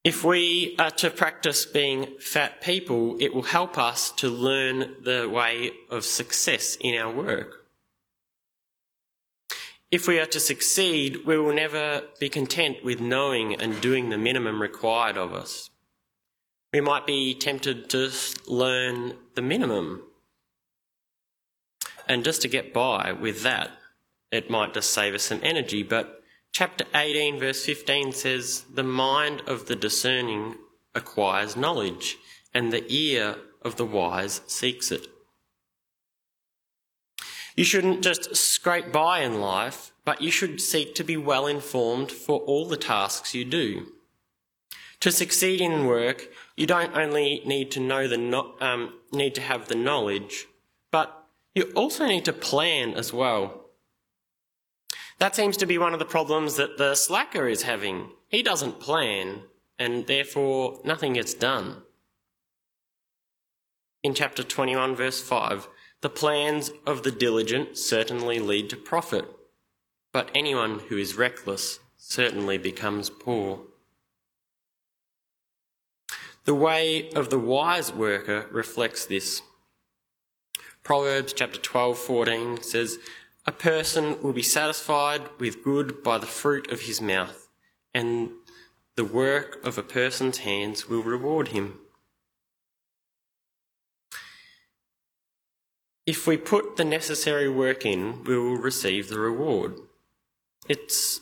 If 0.02 0.25
we 0.25 0.76
are 0.78 0.90
to 0.92 1.11
practice 1.11 1.66
being 1.66 2.16
fat 2.19 2.62
people, 2.62 3.16
it 3.21 3.35
will 3.35 3.42
help 3.42 3.76
us 3.76 4.11
to 4.12 4.30
learn 4.30 4.95
the 5.02 5.28
way 5.28 5.73
of 5.90 6.07
success 6.07 6.78
in 6.80 6.99
our 6.99 7.12
work. 7.12 7.66
If 9.90 10.09
we 10.09 10.19
are 10.19 10.26
to 10.26 10.40
succeed, 10.40 11.26
we 11.26 11.37
will 11.37 11.52
never 11.52 12.04
be 12.19 12.30
content 12.30 12.83
with 12.83 13.00
knowing 13.00 13.54
and 13.61 13.80
doing 13.83 14.09
the 14.09 14.16
minimum 14.16 14.62
required 14.62 15.19
of 15.19 15.35
us. 15.35 15.69
We 16.73 16.80
might 16.80 17.07
be 17.07 17.35
tempted 17.35 17.90
to 17.90 18.11
learn 18.47 19.14
the 19.35 19.42
minimum. 19.42 20.02
And 22.09 22.25
just 22.25 22.40
to 22.42 22.49
get 22.49 22.73
by 22.73 23.12
with 23.12 23.42
that, 23.42 23.71
it 24.33 24.49
might 24.49 24.73
just 24.73 24.92
save 24.92 25.12
us 25.14 25.25
some 25.25 25.40
energy, 25.42 25.83
but 25.83 26.19
Chapter 26.52 26.85
18, 26.95 27.38
verse 27.38 27.64
15 27.64 28.12
says, 28.12 28.64
The 28.75 28.83
mind 28.83 29.42
of 29.47 29.66
the 29.66 29.76
discerning 29.76 30.57
acquires 30.95 31.57
knowledge, 31.57 32.19
and 32.52 32.73
the 32.73 32.85
ear 32.92 33.37
of 33.62 33.76
the 33.76 33.85
wise 33.85 34.40
seeks 34.47 34.90
it. 34.90 35.07
You 37.57 37.64
shouldn't 37.64 38.02
just 38.02 38.35
scrape 38.37 38.92
by 38.92 39.21
in 39.21 39.40
life, 39.40 39.92
but 40.04 40.23
you 40.23 40.30
should 40.30 40.61
seek 40.61 40.95
to 40.95 41.04
be 41.04 41.16
well 41.16 41.47
informed 41.47 42.11
for 42.11 42.40
all 42.40 42.66
the 42.66 42.76
tasks 42.76 43.35
you 43.35 43.45
do. 43.45 43.92
To 45.00 45.12
succeed 45.12 45.61
in 45.61 45.87
work, 45.87 46.28
you 46.57 46.66
don't 46.66 46.97
only 46.97 47.42
need 47.47 47.71
to 47.73 47.80
know 47.80 48.07
the 48.07 48.19
no, 48.19 48.54
um, 48.61 48.95
need 49.12 49.35
to 49.37 49.40
have 49.40 49.69
the 49.69 49.75
knowledge, 49.75 50.47
but 50.90 51.26
you 51.54 51.73
also 51.75 52.07
need 52.07 52.25
to 52.26 52.33
plan 52.33 52.95
as 52.95 53.12
well. 53.12 53.59
That 55.20 55.36
seems 55.36 55.58
to 55.58 55.66
be 55.66 55.76
one 55.76 55.92
of 55.92 55.98
the 55.98 56.06
problems 56.06 56.56
that 56.56 56.78
the 56.78 56.94
slacker 56.94 57.46
is 57.46 57.62
having. 57.62 58.08
He 58.28 58.42
doesn't 58.42 58.80
plan, 58.80 59.42
and 59.78 60.06
therefore 60.06 60.80
nothing 60.82 61.12
gets 61.12 61.34
done. 61.34 61.82
In 64.02 64.14
chapter 64.14 64.42
21, 64.42 64.96
verse 64.96 65.22
5, 65.22 65.68
the 66.00 66.08
plans 66.08 66.70
of 66.86 67.02
the 67.02 67.10
diligent 67.10 67.76
certainly 67.76 68.38
lead 68.38 68.70
to 68.70 68.76
profit, 68.76 69.26
but 70.10 70.30
anyone 70.34 70.78
who 70.88 70.96
is 70.96 71.18
reckless 71.18 71.80
certainly 71.98 72.56
becomes 72.56 73.10
poor. 73.10 73.60
The 76.46 76.54
way 76.54 77.10
of 77.10 77.28
the 77.28 77.38
wise 77.38 77.92
worker 77.92 78.46
reflects 78.50 79.04
this. 79.04 79.42
Proverbs 80.82 81.34
chapter 81.34 81.60
12:14 81.60 82.64
says, 82.64 82.98
a 83.50 83.52
person 83.52 84.23
will 84.23 84.33
be 84.33 84.45
satisfied 84.45 85.23
with 85.40 85.64
good 85.64 86.04
by 86.04 86.16
the 86.19 86.35
fruit 86.40 86.71
of 86.71 86.83
his 86.83 87.00
mouth, 87.00 87.49
and 87.92 88.30
the 88.95 89.04
work 89.04 89.59
of 89.64 89.76
a 89.76 89.83
person's 89.83 90.38
hands 90.38 90.88
will 90.88 91.02
reward 91.02 91.49
him. 91.49 91.80
If 96.07 96.28
we 96.28 96.37
put 96.37 96.76
the 96.76 96.85
necessary 96.85 97.49
work 97.49 97.85
in, 97.85 98.23
we 98.23 98.38
will 98.38 98.57
receive 98.57 99.09
the 99.09 99.19
reward. 99.19 99.75
It's 100.69 101.21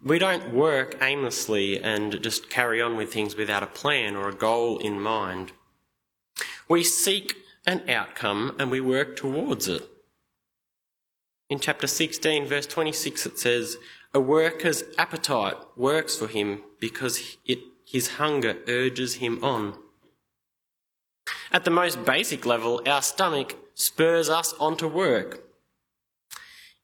we 0.00 0.20
don't 0.20 0.54
work 0.54 0.96
aimlessly 1.02 1.82
and 1.82 2.22
just 2.22 2.48
carry 2.48 2.80
on 2.80 2.96
with 2.96 3.12
things 3.12 3.34
without 3.34 3.64
a 3.64 3.74
plan 3.80 4.14
or 4.14 4.28
a 4.28 4.42
goal 4.46 4.78
in 4.78 5.00
mind. 5.00 5.50
We 6.68 6.84
seek 6.84 7.34
an 7.66 7.90
outcome 7.90 8.54
and 8.60 8.70
we 8.70 8.80
work 8.80 9.16
towards 9.16 9.66
it. 9.66 9.97
In 11.50 11.60
chapter 11.60 11.86
16, 11.86 12.46
verse 12.46 12.66
26, 12.66 13.24
it 13.24 13.38
says, 13.38 13.78
A 14.12 14.20
worker's 14.20 14.84
appetite 14.98 15.56
works 15.76 16.16
for 16.16 16.28
him 16.28 16.62
because 16.78 17.38
it, 17.46 17.60
his 17.86 18.16
hunger 18.16 18.58
urges 18.68 19.14
him 19.14 19.42
on. 19.42 19.74
At 21.50 21.64
the 21.64 21.70
most 21.70 22.04
basic 22.04 22.44
level, 22.44 22.82
our 22.86 23.00
stomach 23.00 23.56
spurs 23.74 24.28
us 24.28 24.52
on 24.60 24.76
to 24.76 24.88
work. 24.88 25.44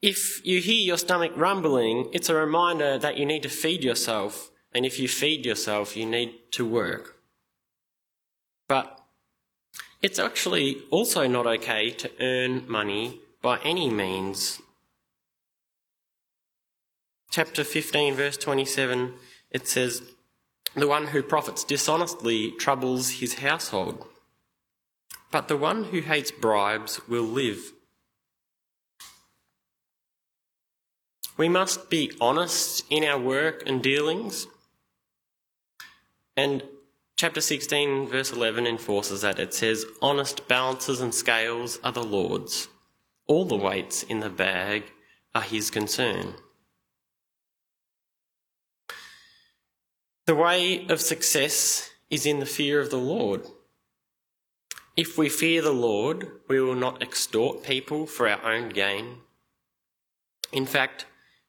If 0.00 0.44
you 0.46 0.60
hear 0.60 0.82
your 0.82 0.98
stomach 0.98 1.32
rumbling, 1.36 2.08
it's 2.14 2.30
a 2.30 2.34
reminder 2.34 2.98
that 2.98 3.18
you 3.18 3.26
need 3.26 3.42
to 3.42 3.50
feed 3.50 3.84
yourself, 3.84 4.50
and 4.72 4.86
if 4.86 4.98
you 4.98 5.08
feed 5.08 5.44
yourself, 5.44 5.94
you 5.94 6.06
need 6.06 6.34
to 6.52 6.64
work. 6.66 7.16
But 8.66 9.00
it's 10.00 10.18
actually 10.18 10.82
also 10.90 11.26
not 11.26 11.46
okay 11.46 11.90
to 11.90 12.10
earn 12.18 12.64
money 12.66 13.20
by 13.44 13.58
any 13.58 13.90
means. 13.90 14.62
Chapter 17.30 17.62
15, 17.62 18.14
verse 18.14 18.38
27, 18.38 19.12
it 19.50 19.68
says, 19.68 20.02
The 20.74 20.88
one 20.88 21.08
who 21.08 21.22
profits 21.22 21.62
dishonestly 21.62 22.52
troubles 22.52 23.20
his 23.20 23.34
household, 23.34 24.06
but 25.30 25.48
the 25.48 25.58
one 25.58 25.84
who 25.84 26.00
hates 26.00 26.30
bribes 26.30 27.06
will 27.06 27.24
live. 27.24 27.74
We 31.36 31.50
must 31.50 31.90
be 31.90 32.12
honest 32.22 32.86
in 32.88 33.04
our 33.04 33.18
work 33.18 33.62
and 33.66 33.82
dealings. 33.82 34.46
And 36.34 36.62
chapter 37.16 37.42
16, 37.42 38.08
verse 38.08 38.32
11 38.32 38.66
enforces 38.66 39.20
that. 39.20 39.38
It 39.38 39.52
says, 39.52 39.84
Honest 40.00 40.48
balances 40.48 41.02
and 41.02 41.12
scales 41.12 41.78
are 41.84 41.92
the 41.92 42.02
Lord's 42.02 42.68
all 43.26 43.44
the 43.44 43.56
weights 43.56 44.02
in 44.02 44.20
the 44.20 44.30
bag 44.30 44.84
are 45.34 45.42
his 45.42 45.70
concern. 45.70 46.34
The 50.26 50.34
way 50.34 50.86
of 50.88 51.00
success 51.00 51.90
is 52.10 52.24
in 52.24 52.40
the 52.40 52.46
fear 52.46 52.80
of 52.80 52.90
the 52.90 52.96
Lord. 52.96 53.46
If 54.96 55.18
we 55.18 55.28
fear 55.28 55.60
the 55.60 55.72
Lord, 55.72 56.30
we 56.48 56.60
will 56.60 56.76
not 56.76 57.02
extort 57.02 57.64
people 57.64 58.06
for 58.06 58.28
our 58.28 58.42
own 58.44 58.68
gain. 58.68 59.18
In 60.52 60.66
fact, 60.66 61.06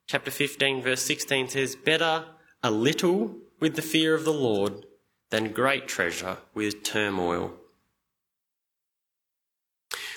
chapter 0.07 0.31
15, 0.31 0.81
verse 0.81 1.03
16 1.03 1.49
says, 1.49 1.75
Better 1.75 2.25
a 2.63 2.71
little 2.71 3.35
with 3.59 3.75
the 3.75 3.81
fear 3.81 4.15
of 4.15 4.25
the 4.25 4.33
Lord 4.33 4.85
than 5.29 5.51
great 5.51 5.87
treasure 5.87 6.37
with 6.53 6.83
turmoil. 6.83 7.53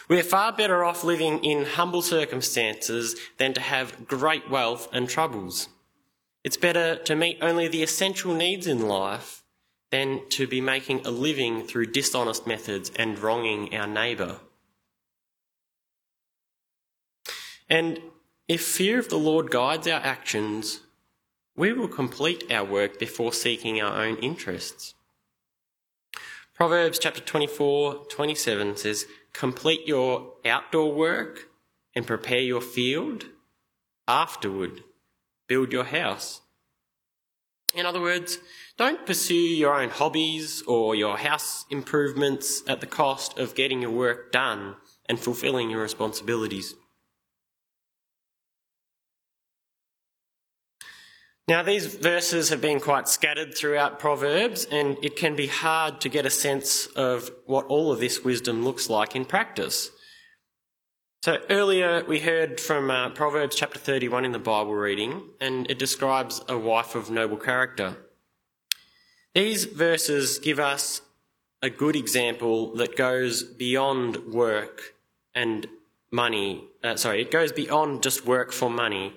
We 0.09 0.19
are 0.19 0.23
far 0.23 0.53
better 0.53 0.85
off 0.85 1.05
living 1.05 1.45
in 1.45 1.67
humble 1.67 2.01
circumstances 2.01 3.15
than 3.37 3.53
to 3.53 3.61
have 3.61 4.09
great 4.09 4.49
wealth 4.49 4.89
and 4.91 5.07
troubles. 5.07 5.69
It's 6.43 6.57
better 6.57 6.97
to 6.97 7.15
meet 7.15 7.39
only 7.43 7.69
the 7.69 7.83
essential 7.83 8.33
needs 8.33 8.67
in 8.67 8.89
life 8.89 9.43
than 9.91 10.27
to 10.31 10.47
be 10.47 10.63
making 10.63 11.05
a 11.05 11.11
living 11.11 11.67
through 11.67 11.93
dishonest 11.93 12.47
methods 12.47 12.91
and 12.97 13.19
wronging 13.19 13.75
our 13.77 13.87
neighbour. 13.87 14.41
And 17.69 18.01
if 18.49 18.65
fear 18.65 18.99
of 18.99 19.11
the 19.11 19.19
Lord 19.19 19.51
guides 19.51 19.87
our 19.87 20.01
actions, 20.01 20.81
we 21.55 21.75
will 21.75 21.89
complete 21.89 22.51
our 22.51 22.65
work 22.65 22.99
before 22.99 23.35
seeking 23.35 23.79
our 23.83 24.03
own 24.03 24.17
interests. 24.19 24.95
Proverbs 26.59 26.99
chapter 26.99 27.21
24, 27.21 28.07
27 28.07 28.79
says, 28.79 29.07
complete 29.33 29.87
your 29.87 30.33
outdoor 30.45 30.93
work 30.93 31.51
and 31.95 32.05
prepare 32.05 32.41
your 32.41 32.61
field. 32.61 33.27
Afterward, 34.09 34.83
build 35.47 35.71
your 35.71 35.85
house. 35.85 36.41
In 37.77 37.87
other 37.87 38.01
words, 38.01 38.39
don't 38.77 39.07
pursue 39.07 39.35
your 39.35 39.81
own 39.81 39.91
hobbies 39.91 40.65
or 40.67 40.97
your 40.97 41.19
house 41.19 41.65
improvements 41.71 42.65
at 42.67 42.81
the 42.81 42.89
cost 42.89 43.39
of 43.39 43.55
getting 43.55 43.83
your 43.83 43.93
work 43.93 44.33
done 44.33 44.75
and 45.09 45.21
fulfilling 45.21 45.71
your 45.71 45.83
responsibilities. 45.83 46.75
Now, 51.49 51.63
these 51.63 51.87
verses 51.87 52.51
have 52.51 52.61
been 52.61 52.79
quite 52.79 53.09
scattered 53.09 53.57
throughout 53.57 53.99
Proverbs, 53.99 54.67
and 54.67 54.99
it 55.03 55.17
can 55.17 55.35
be 55.35 55.47
hard 55.47 55.99
to 56.03 56.11
get 56.11 56.27
a 56.27 56.31
sense 56.31 56.85
of 56.89 57.31
what 57.47 57.65
all 57.69 57.91
of 57.91 58.01
this 58.01 58.23
wisdom 58.23 58.63
looks 58.63 58.91
like 58.91 59.17
in 59.17 59.25
practice. 59.25 59.91
So, 61.25 61.39
earlier 61.49 62.05
we 62.05 62.19
heard 62.21 62.61
from 62.61 62.91
uh, 62.91 63.09
Proverbs 63.11 63.57
chapter 63.57 63.79
31 63.79 64.27
in 64.27 64.33
the 64.33 64.39
Bible 64.39 64.75
reading, 64.75 65.23
and 65.41 65.71
it 65.71 65.79
describes 65.79 66.43
a 66.49 66.59
wife 66.59 66.95
of 66.95 67.11
noble 67.11 67.39
character. 67.39 67.97
These 69.35 69.65
verses 69.65 70.39
give 70.39 70.59
us 70.59 71.01
a 71.63 71.71
good 71.71 71.97
example 71.97 72.75
that 72.77 72.95
goes 72.95 73.43
beyond 73.43 74.35
work 74.35 74.95
and 75.35 75.67
money. 76.11 76.65
Uh, 76.85 76.97
sorry, 76.97 77.23
it 77.23 77.31
goes 77.31 77.53
beyond 77.53 78.03
just 78.03 78.27
work 78.27 78.53
for 78.53 78.69
money. 78.69 79.15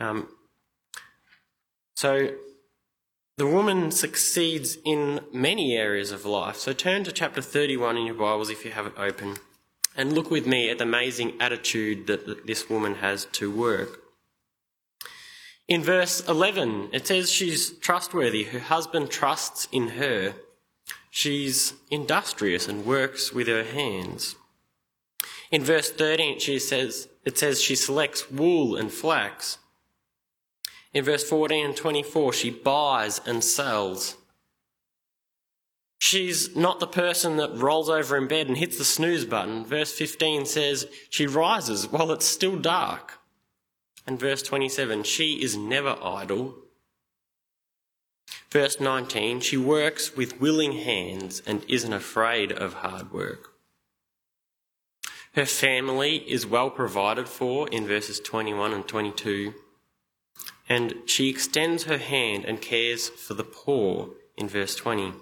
Um, 0.00 0.28
so 1.98 2.30
the 3.38 3.46
woman 3.48 3.90
succeeds 3.90 4.78
in 4.84 5.18
many 5.32 5.76
areas 5.76 6.12
of 6.12 6.24
life. 6.24 6.54
So 6.54 6.72
turn 6.72 7.02
to 7.02 7.10
chapter 7.10 7.42
31 7.42 7.96
in 7.96 8.06
your 8.06 8.14
Bibles 8.14 8.50
if 8.50 8.64
you 8.64 8.70
have 8.70 8.86
it 8.86 8.92
open. 8.96 9.38
And 9.96 10.12
look 10.12 10.30
with 10.30 10.46
me 10.46 10.70
at 10.70 10.78
the 10.78 10.84
amazing 10.84 11.32
attitude 11.40 12.06
that 12.06 12.46
this 12.46 12.70
woman 12.70 12.94
has 13.06 13.24
to 13.32 13.50
work. 13.50 14.00
In 15.66 15.82
verse 15.82 16.20
11, 16.28 16.90
it 16.92 17.08
says 17.08 17.32
she's 17.32 17.76
trustworthy. 17.78 18.44
Her 18.44 18.60
husband 18.60 19.10
trusts 19.10 19.66
in 19.72 19.88
her. 19.88 20.34
She's 21.10 21.72
industrious 21.90 22.68
and 22.68 22.86
works 22.86 23.32
with 23.32 23.48
her 23.48 23.64
hands. 23.64 24.36
In 25.50 25.64
verse 25.64 25.90
13, 25.90 26.38
she 26.38 26.60
says, 26.60 27.08
it 27.24 27.36
says 27.38 27.60
she 27.60 27.74
selects 27.74 28.30
wool 28.30 28.76
and 28.76 28.92
flax. 28.92 29.58
In 30.92 31.04
verse 31.04 31.28
14 31.28 31.66
and 31.66 31.76
24, 31.76 32.32
she 32.32 32.50
buys 32.50 33.20
and 33.26 33.44
sells. 33.44 34.16
She's 35.98 36.54
not 36.56 36.80
the 36.80 36.86
person 36.86 37.36
that 37.36 37.56
rolls 37.56 37.90
over 37.90 38.16
in 38.16 38.28
bed 38.28 38.46
and 38.48 38.56
hits 38.56 38.78
the 38.78 38.84
snooze 38.84 39.24
button. 39.24 39.64
Verse 39.64 39.92
15 39.92 40.46
says 40.46 40.86
she 41.10 41.26
rises 41.26 41.90
while 41.90 42.12
it's 42.12 42.24
still 42.24 42.56
dark. 42.56 43.18
And 44.06 44.18
verse 44.18 44.42
27, 44.42 45.02
she 45.02 45.42
is 45.42 45.56
never 45.56 45.98
idle. 46.02 46.54
Verse 48.50 48.80
19, 48.80 49.40
she 49.40 49.58
works 49.58 50.16
with 50.16 50.40
willing 50.40 50.72
hands 50.72 51.42
and 51.46 51.64
isn't 51.68 51.92
afraid 51.92 52.50
of 52.52 52.74
hard 52.74 53.12
work. 53.12 53.52
Her 55.34 55.44
family 55.44 56.16
is 56.16 56.46
well 56.46 56.70
provided 56.70 57.28
for 57.28 57.68
in 57.68 57.86
verses 57.86 58.18
21 58.20 58.72
and 58.72 58.88
22. 58.88 59.52
And 60.68 60.94
she 61.06 61.30
extends 61.30 61.84
her 61.84 61.98
hand 61.98 62.44
and 62.44 62.60
cares 62.60 63.08
for 63.08 63.34
the 63.34 63.44
poor 63.44 64.10
in 64.36 64.48
verse 64.48 64.74
20. 64.74 65.14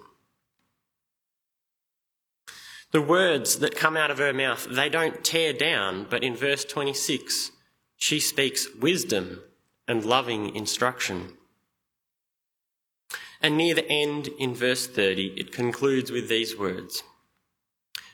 The 2.92 3.02
words 3.02 3.58
that 3.58 3.76
come 3.76 3.96
out 3.96 4.10
of 4.10 4.18
her 4.18 4.32
mouth, 4.32 4.66
they 4.70 4.88
don't 4.88 5.24
tear 5.24 5.52
down, 5.52 6.06
but 6.08 6.24
in 6.24 6.34
verse 6.34 6.64
26, 6.64 7.52
she 7.96 8.20
speaks 8.20 8.68
wisdom 8.74 9.42
and 9.86 10.04
loving 10.04 10.54
instruction. 10.54 11.34
And 13.42 13.56
near 13.56 13.74
the 13.74 13.88
end, 13.88 14.28
in 14.38 14.54
verse 14.54 14.86
30, 14.86 15.34
it 15.36 15.52
concludes 15.52 16.10
with 16.10 16.28
these 16.28 16.56
words 16.56 17.02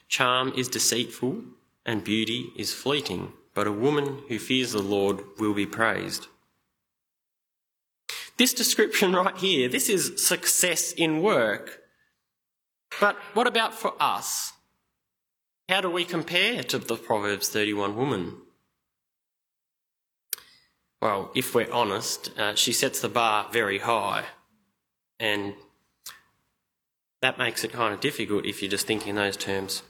Charm 0.08 0.52
is 0.56 0.68
deceitful 0.68 1.42
and 1.86 2.04
beauty 2.04 2.52
is 2.56 2.74
fleeting, 2.74 3.32
but 3.54 3.66
a 3.66 3.72
woman 3.72 4.22
who 4.28 4.38
fears 4.38 4.72
the 4.72 4.82
Lord 4.82 5.22
will 5.38 5.54
be 5.54 5.66
praised. 5.66 6.26
This 8.36 8.54
description 8.54 9.12
right 9.16 9.36
here, 9.36 9.68
this 9.68 9.88
is 9.88 10.24
success 10.24 10.92
in 10.92 11.22
work. 11.22 11.80
But 13.00 13.16
what 13.34 13.46
about 13.46 13.74
for 13.74 13.94
us? 14.00 14.52
How 15.68 15.80
do 15.80 15.90
we 15.90 16.04
compare 16.04 16.62
to 16.64 16.78
the 16.78 16.96
Proverbs 16.96 17.48
31 17.48 17.96
woman? 17.96 18.36
Well, 21.00 21.30
if 21.34 21.54
we're 21.54 21.72
honest, 21.72 22.30
uh, 22.38 22.54
she 22.54 22.72
sets 22.72 23.00
the 23.00 23.08
bar 23.08 23.48
very 23.52 23.78
high. 23.78 24.24
And 25.18 25.54
that 27.22 27.38
makes 27.38 27.64
it 27.64 27.72
kind 27.72 27.94
of 27.94 28.00
difficult 28.00 28.44
if 28.44 28.62
you're 28.62 28.70
just 28.70 28.86
thinking 28.86 29.10
in 29.10 29.16
those 29.16 29.36
terms. 29.36 29.82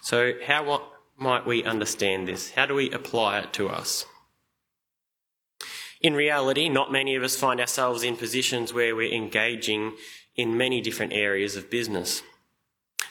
So, 0.00 0.32
how 0.46 0.90
might 1.18 1.46
we 1.46 1.64
understand 1.64 2.28
this? 2.28 2.52
How 2.52 2.66
do 2.66 2.74
we 2.74 2.90
apply 2.90 3.40
it 3.40 3.52
to 3.54 3.68
us? 3.68 4.06
In 6.00 6.14
reality, 6.14 6.68
not 6.68 6.92
many 6.92 7.14
of 7.14 7.22
us 7.22 7.36
find 7.36 7.60
ourselves 7.60 8.02
in 8.02 8.16
positions 8.16 8.72
where 8.72 8.94
we're 8.94 9.12
engaging 9.12 9.94
in 10.34 10.56
many 10.56 10.80
different 10.80 11.12
areas 11.12 11.56
of 11.56 11.70
business. 11.70 12.22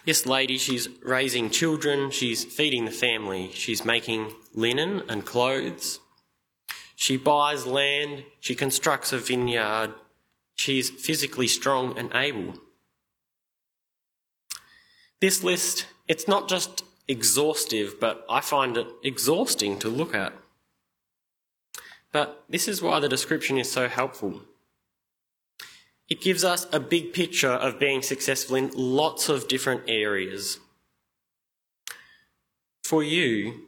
This 0.05 0.27
lady, 0.27 0.59
she's 0.59 0.87
raising 1.03 1.49
children, 1.49 2.11
she's 2.11 2.45
feeding 2.45 2.85
the 2.85 2.91
family, 2.91 3.49
she's 3.53 3.83
making 3.83 4.33
linen 4.53 5.01
and 5.09 5.25
clothes. 5.25 5.99
She 6.95 7.17
buys 7.17 7.65
land, 7.65 8.23
she 8.39 8.53
constructs 8.53 9.11
a 9.11 9.17
vineyard, 9.17 9.93
she's 10.53 10.89
physically 10.89 11.47
strong 11.47 11.97
and 11.97 12.11
able. 12.13 12.53
This 15.21 15.43
list, 15.43 15.87
it's 16.07 16.27
not 16.27 16.47
just 16.47 16.83
exhaustive, 17.07 17.99
but 17.99 18.25
I 18.29 18.41
find 18.41 18.77
it 18.77 18.87
exhausting 19.03 19.79
to 19.79 19.89
look 19.89 20.13
at. 20.13 20.33
But 22.15 22.45
this 22.47 22.69
is 22.69 22.81
why 22.81 23.01
the 23.01 23.09
description 23.09 23.57
is 23.57 23.69
so 23.69 23.89
helpful. 23.89 24.43
It 26.07 26.21
gives 26.21 26.45
us 26.45 26.65
a 26.71 26.79
big 26.79 27.11
picture 27.11 27.51
of 27.51 27.77
being 27.77 28.01
successful 28.01 28.55
in 28.55 28.71
lots 28.73 29.27
of 29.27 29.49
different 29.49 29.81
areas. 29.89 30.59
For 32.85 33.03
you, 33.03 33.67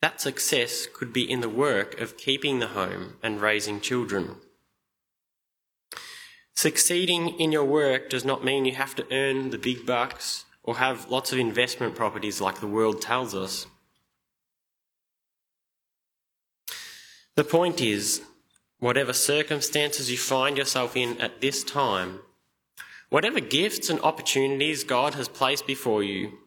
that 0.00 0.18
success 0.18 0.86
could 0.90 1.12
be 1.12 1.30
in 1.30 1.42
the 1.42 1.48
work 1.50 2.00
of 2.00 2.16
keeping 2.16 2.58
the 2.58 2.68
home 2.68 3.18
and 3.22 3.42
raising 3.42 3.82
children. 3.82 4.36
Succeeding 6.56 7.38
in 7.38 7.52
your 7.52 7.66
work 7.66 8.08
does 8.08 8.24
not 8.24 8.42
mean 8.42 8.64
you 8.64 8.76
have 8.76 8.94
to 8.94 9.06
earn 9.12 9.50
the 9.50 9.58
big 9.58 9.84
bucks 9.84 10.46
or 10.62 10.76
have 10.76 11.10
lots 11.10 11.34
of 11.34 11.38
investment 11.38 11.94
properties 11.94 12.40
like 12.40 12.60
the 12.60 12.66
world 12.66 13.02
tells 13.02 13.34
us. 13.34 13.66
The 17.36 17.44
point 17.44 17.80
is, 17.80 18.22
whatever 18.78 19.12
circumstances 19.12 20.10
you 20.10 20.18
find 20.18 20.56
yourself 20.56 20.96
in 20.96 21.20
at 21.20 21.40
this 21.40 21.64
time, 21.64 22.20
whatever 23.10 23.40
gifts 23.40 23.90
and 23.90 24.00
opportunities 24.00 24.84
God 24.84 25.14
has 25.14 25.28
placed 25.28 25.66
before 25.66 26.02
you, 26.02 26.38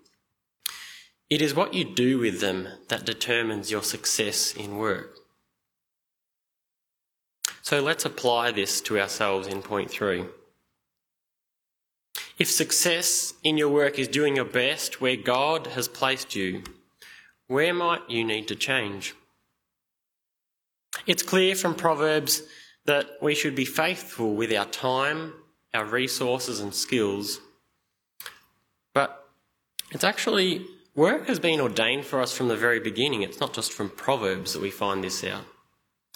it 1.30 1.42
is 1.42 1.54
what 1.54 1.74
you 1.74 1.84
do 1.84 2.20
with 2.20 2.40
them 2.40 2.70
that 2.88 3.06
determines 3.06 3.70
your 3.70 3.84
success 3.84 4.54
in 4.54 4.78
work. 4.78 5.18
So 7.62 7.82
let's 7.82 8.06
apply 8.06 8.52
this 8.52 8.80
to 8.82 8.98
ourselves 8.98 9.46
in 9.46 9.62
point 9.62 9.92
three. 9.92 10.24
If 12.40 12.50
success 12.50 13.34
in 13.44 13.58
your 13.58 13.68
work 13.68 14.00
is 14.00 14.08
doing 14.08 14.38
your 14.38 14.46
best 14.46 15.02
where 15.02 15.18
God 15.18 15.68
has 15.68 15.90
placed 15.90 16.34
you, 16.34 16.64
where 17.48 17.74
might 17.74 18.10
you 18.10 18.24
need 18.24 18.48
to 18.48 18.56
change? 18.56 19.16
It's 21.06 21.24
clear 21.24 21.56
from 21.56 21.76
Proverbs 21.76 22.44
that 22.86 23.08
we 23.22 23.36
should 23.36 23.56
be 23.56 23.66
faithful 23.66 24.34
with 24.34 24.52
our 24.54 24.66
time, 24.66 25.34
our 25.74 25.86
resources, 25.86 26.60
and 26.60 26.74
skills. 26.74 27.40
But 28.94 29.28
it's 29.92 30.04
actually, 30.04 30.66
work 30.96 31.28
has 31.28 31.40
been 31.40 31.60
ordained 31.60 32.06
for 32.06 32.22
us 32.22 32.36
from 32.36 32.48
the 32.48 32.58
very 32.58 32.80
beginning. 32.80 33.22
It's 33.22 33.40
not 33.40 33.54
just 33.54 33.74
from 33.74 33.90
Proverbs 33.90 34.54
that 34.54 34.62
we 34.62 34.72
find 34.72 35.04
this 35.04 35.24
out. 35.24 35.46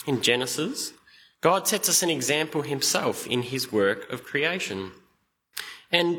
In 0.07 0.21
Genesis, 0.21 0.93
God 1.41 1.67
sets 1.67 1.89
us 1.89 2.03
an 2.03 2.09
example 2.09 2.61
himself 2.61 3.27
in 3.27 3.43
his 3.43 3.71
work 3.71 4.11
of 4.11 4.23
creation. 4.23 4.91
And 5.91 6.17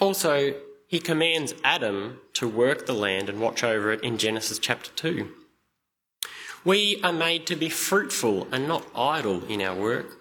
also, 0.00 0.54
he 0.86 1.00
commands 1.00 1.54
Adam 1.64 2.20
to 2.34 2.48
work 2.48 2.86
the 2.86 2.94
land 2.94 3.28
and 3.28 3.40
watch 3.40 3.64
over 3.64 3.92
it 3.92 4.02
in 4.02 4.16
Genesis 4.16 4.58
chapter 4.58 4.90
2. 4.92 5.28
We 6.64 7.00
are 7.02 7.12
made 7.12 7.46
to 7.46 7.56
be 7.56 7.68
fruitful 7.68 8.48
and 8.52 8.66
not 8.66 8.86
idle 8.94 9.44
in 9.46 9.62
our 9.62 9.74
work. 9.74 10.18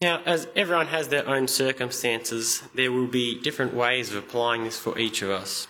Now, 0.00 0.22
as 0.24 0.46
everyone 0.54 0.86
has 0.88 1.08
their 1.08 1.28
own 1.28 1.48
circumstances, 1.48 2.62
there 2.74 2.92
will 2.92 3.08
be 3.08 3.40
different 3.40 3.74
ways 3.74 4.10
of 4.10 4.16
applying 4.16 4.62
this 4.62 4.78
for 4.78 4.96
each 4.96 5.22
of 5.22 5.30
us. 5.30 5.66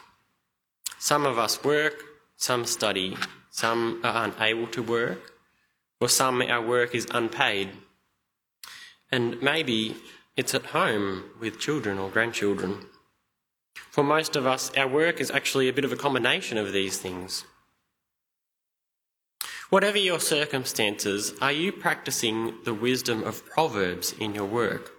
Some 0.98 1.24
of 1.24 1.38
us 1.38 1.64
work, 1.64 2.04
some 2.36 2.66
study, 2.66 3.16
some 3.50 4.00
are 4.04 4.24
unable 4.24 4.66
to 4.66 4.82
work, 4.82 5.32
or 6.00 6.08
some 6.10 6.42
our 6.42 6.60
work 6.60 6.94
is 6.94 7.06
unpaid. 7.10 7.70
And 9.10 9.40
maybe 9.40 9.96
it's 10.36 10.54
at 10.54 10.66
home 10.66 11.24
with 11.40 11.58
children 11.58 11.98
or 11.98 12.10
grandchildren. 12.10 12.84
For 13.98 14.04
most 14.04 14.36
of 14.36 14.46
us, 14.46 14.70
our 14.76 14.86
work 14.86 15.20
is 15.20 15.32
actually 15.32 15.68
a 15.68 15.72
bit 15.72 15.84
of 15.84 15.90
a 15.90 15.96
combination 15.96 16.56
of 16.56 16.72
these 16.72 16.98
things. 16.98 17.42
Whatever 19.70 19.98
your 19.98 20.20
circumstances, 20.20 21.34
are 21.40 21.50
you 21.50 21.72
practicing 21.72 22.62
the 22.62 22.72
wisdom 22.72 23.24
of 23.24 23.44
Proverbs 23.44 24.14
in 24.20 24.36
your 24.36 24.44
work? 24.44 24.92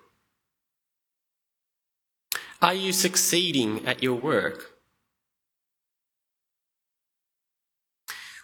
Are 2.62 2.74
you 2.74 2.92
succeeding 2.92 3.88
at 3.88 4.04
your 4.04 4.16
work? 4.16 4.72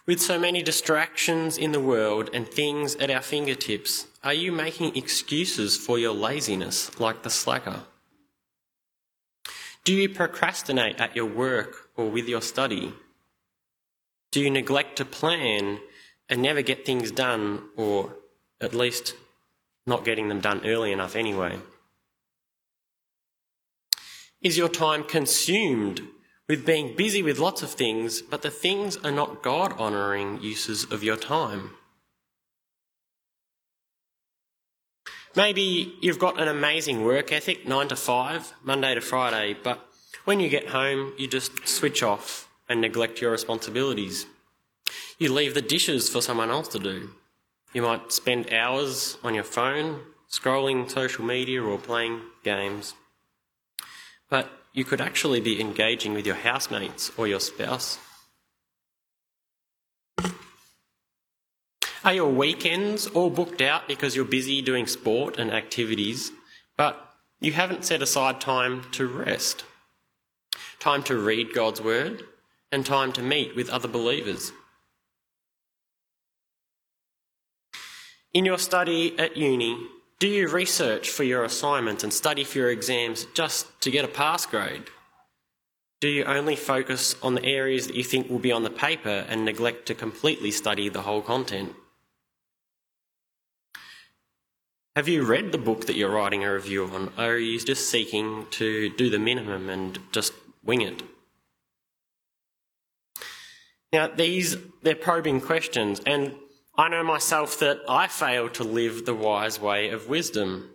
With 0.06 0.22
so 0.22 0.38
many 0.38 0.62
distractions 0.62 1.58
in 1.58 1.72
the 1.72 1.80
world 1.80 2.30
and 2.32 2.48
things 2.48 2.94
at 2.94 3.10
our 3.10 3.20
fingertips, 3.20 4.06
are 4.24 4.32
you 4.32 4.52
making 4.52 4.96
excuses 4.96 5.76
for 5.76 5.98
your 5.98 6.14
laziness 6.14 6.98
like 6.98 7.24
the 7.24 7.28
slacker? 7.28 7.82
Do 9.86 9.94
you 9.94 10.08
procrastinate 10.08 11.00
at 11.00 11.14
your 11.14 11.26
work 11.26 11.90
or 11.96 12.10
with 12.10 12.28
your 12.28 12.42
study? 12.42 12.92
Do 14.32 14.40
you 14.40 14.50
neglect 14.50 14.96
to 14.96 15.04
plan 15.04 15.78
and 16.28 16.42
never 16.42 16.60
get 16.60 16.84
things 16.84 17.12
done, 17.12 17.62
or 17.76 18.16
at 18.60 18.74
least 18.74 19.14
not 19.86 20.04
getting 20.04 20.28
them 20.28 20.40
done 20.40 20.62
early 20.66 20.90
enough 20.90 21.14
anyway? 21.14 21.60
Is 24.42 24.58
your 24.58 24.68
time 24.68 25.04
consumed 25.04 26.00
with 26.48 26.66
being 26.66 26.96
busy 26.96 27.22
with 27.22 27.38
lots 27.38 27.62
of 27.62 27.70
things, 27.70 28.22
but 28.22 28.42
the 28.42 28.50
things 28.50 28.96
are 29.04 29.12
not 29.12 29.40
God 29.40 29.72
honouring 29.74 30.42
uses 30.42 30.82
of 30.90 31.04
your 31.04 31.16
time. 31.16 31.70
Maybe 35.36 35.94
you've 36.00 36.18
got 36.18 36.40
an 36.40 36.48
amazing 36.48 37.04
work 37.04 37.30
ethic, 37.30 37.68
9 37.68 37.88
to 37.88 37.96
5, 37.96 38.54
Monday 38.64 38.94
to 38.94 39.02
Friday, 39.02 39.54
but 39.62 39.86
when 40.24 40.40
you 40.40 40.48
get 40.48 40.68
home, 40.68 41.12
you 41.18 41.28
just 41.28 41.68
switch 41.68 42.02
off 42.02 42.48
and 42.70 42.80
neglect 42.80 43.20
your 43.20 43.32
responsibilities. 43.32 44.24
You 45.18 45.30
leave 45.30 45.52
the 45.52 45.60
dishes 45.60 46.08
for 46.08 46.22
someone 46.22 46.50
else 46.50 46.68
to 46.68 46.78
do. 46.78 47.10
You 47.74 47.82
might 47.82 48.12
spend 48.12 48.50
hours 48.50 49.18
on 49.22 49.34
your 49.34 49.44
phone, 49.44 50.00
scrolling 50.32 50.90
social 50.90 51.26
media 51.26 51.62
or 51.62 51.76
playing 51.76 52.22
games. 52.42 52.94
But 54.30 54.50
you 54.72 54.86
could 54.86 55.02
actually 55.02 55.40
be 55.40 55.60
engaging 55.60 56.14
with 56.14 56.24
your 56.24 56.36
housemates 56.36 57.12
or 57.18 57.28
your 57.28 57.40
spouse. 57.40 57.98
Are 62.06 62.14
your 62.14 62.30
weekends 62.30 63.08
all 63.08 63.30
booked 63.30 63.60
out 63.60 63.88
because 63.88 64.14
you're 64.14 64.24
busy 64.24 64.62
doing 64.62 64.86
sport 64.86 65.40
and 65.40 65.50
activities, 65.50 66.30
but 66.76 67.16
you 67.40 67.50
haven't 67.50 67.84
set 67.84 68.00
aside 68.00 68.40
time 68.40 68.84
to 68.92 69.08
rest? 69.08 69.64
Time 70.78 71.02
to 71.02 71.18
read 71.18 71.52
God's 71.52 71.80
Word 71.80 72.22
and 72.70 72.86
time 72.86 73.12
to 73.14 73.22
meet 73.22 73.56
with 73.56 73.68
other 73.68 73.88
believers? 73.88 74.52
In 78.32 78.44
your 78.44 78.58
study 78.58 79.18
at 79.18 79.36
uni, 79.36 79.76
do 80.20 80.28
you 80.28 80.48
research 80.48 81.10
for 81.10 81.24
your 81.24 81.42
assignments 81.42 82.04
and 82.04 82.12
study 82.12 82.44
for 82.44 82.58
your 82.58 82.70
exams 82.70 83.26
just 83.34 83.66
to 83.80 83.90
get 83.90 84.04
a 84.04 84.08
pass 84.22 84.46
grade? 84.46 84.84
Do 86.00 86.06
you 86.06 86.22
only 86.22 86.54
focus 86.54 87.16
on 87.20 87.34
the 87.34 87.44
areas 87.44 87.88
that 87.88 87.96
you 87.96 88.04
think 88.04 88.30
will 88.30 88.38
be 88.38 88.52
on 88.52 88.62
the 88.62 88.70
paper 88.70 89.26
and 89.28 89.44
neglect 89.44 89.86
to 89.86 89.94
completely 89.96 90.52
study 90.52 90.88
the 90.88 91.02
whole 91.02 91.20
content? 91.20 91.74
Have 94.96 95.08
you 95.08 95.24
read 95.24 95.52
the 95.52 95.58
book 95.58 95.84
that 95.88 95.96
you're 95.96 96.10
writing 96.10 96.42
a 96.42 96.54
review 96.54 96.86
on, 96.86 97.12
or 97.18 97.34
are 97.34 97.36
you 97.36 97.60
just 97.60 97.90
seeking 97.90 98.46
to 98.52 98.88
do 98.88 99.10
the 99.10 99.18
minimum 99.18 99.68
and 99.68 99.98
just 100.10 100.32
wing 100.64 100.80
it? 100.80 101.02
Now, 103.92 104.08
these, 104.08 104.56
they're 104.82 104.94
probing 104.94 105.42
questions, 105.42 106.00
and 106.06 106.34
I 106.78 106.88
know 106.88 107.04
myself 107.04 107.58
that 107.58 107.80
I 107.86 108.06
fail 108.06 108.48
to 108.48 108.64
live 108.64 109.04
the 109.04 109.14
wise 109.14 109.60
way 109.60 109.90
of 109.90 110.08
wisdom. 110.08 110.70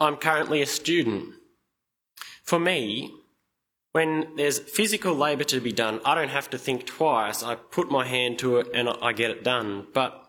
I'm 0.00 0.16
currently 0.16 0.60
a 0.60 0.66
student. 0.66 1.34
For 2.42 2.58
me, 2.58 3.14
when 3.92 4.34
there's 4.34 4.58
physical 4.58 5.14
labour 5.14 5.44
to 5.44 5.60
be 5.60 5.70
done, 5.70 6.00
I 6.04 6.16
don't 6.16 6.30
have 6.30 6.50
to 6.50 6.58
think 6.58 6.86
twice. 6.86 7.44
I 7.44 7.54
put 7.54 7.88
my 7.88 8.04
hand 8.04 8.40
to 8.40 8.56
it 8.56 8.66
and 8.74 8.88
I 8.88 9.12
get 9.12 9.30
it 9.30 9.44
done. 9.44 9.86
But 9.94 10.27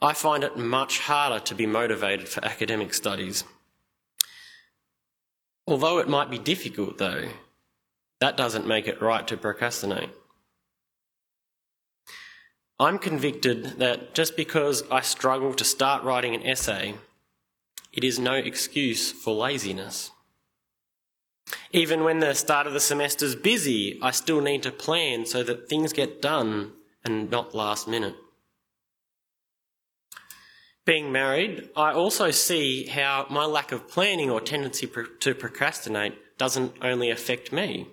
I 0.00 0.12
find 0.12 0.44
it 0.44 0.56
much 0.56 1.00
harder 1.00 1.40
to 1.40 1.54
be 1.54 1.66
motivated 1.66 2.28
for 2.28 2.44
academic 2.44 2.94
studies. 2.94 3.44
Although 5.66 5.98
it 5.98 6.08
might 6.08 6.30
be 6.30 6.38
difficult, 6.38 6.98
though, 6.98 7.28
that 8.20 8.36
doesn't 8.36 8.66
make 8.66 8.86
it 8.86 9.02
right 9.02 9.26
to 9.26 9.36
procrastinate. 9.36 10.10
I'm 12.80 12.98
convicted 12.98 13.78
that 13.80 14.14
just 14.14 14.36
because 14.36 14.84
I 14.88 15.00
struggle 15.00 15.52
to 15.54 15.64
start 15.64 16.04
writing 16.04 16.34
an 16.34 16.46
essay, 16.46 16.94
it 17.92 18.04
is 18.04 18.20
no 18.20 18.34
excuse 18.34 19.10
for 19.10 19.34
laziness. 19.34 20.12
Even 21.72 22.04
when 22.04 22.20
the 22.20 22.34
start 22.34 22.68
of 22.68 22.72
the 22.72 22.80
semester 22.80 23.24
is 23.24 23.34
busy, 23.34 23.98
I 24.00 24.12
still 24.12 24.40
need 24.40 24.62
to 24.62 24.70
plan 24.70 25.26
so 25.26 25.42
that 25.42 25.68
things 25.68 25.92
get 25.92 26.22
done 26.22 26.72
and 27.04 27.30
not 27.30 27.54
last 27.54 27.88
minute. 27.88 28.14
Being 30.88 31.12
married, 31.12 31.68
I 31.76 31.92
also 31.92 32.30
see 32.30 32.86
how 32.86 33.26
my 33.28 33.44
lack 33.44 33.72
of 33.72 33.88
planning 33.88 34.30
or 34.30 34.40
tendency 34.40 34.86
to 35.20 35.34
procrastinate 35.34 36.38
doesn't 36.38 36.76
only 36.80 37.10
affect 37.10 37.52
me. 37.52 37.88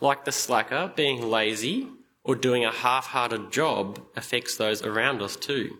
Like 0.00 0.24
the 0.24 0.30
slacker, 0.30 0.92
being 0.94 1.28
lazy 1.28 1.88
or 2.22 2.36
doing 2.36 2.64
a 2.64 2.70
half 2.70 3.06
hearted 3.06 3.50
job 3.50 4.00
affects 4.14 4.56
those 4.56 4.80
around 4.80 5.22
us 5.22 5.34
too. 5.34 5.78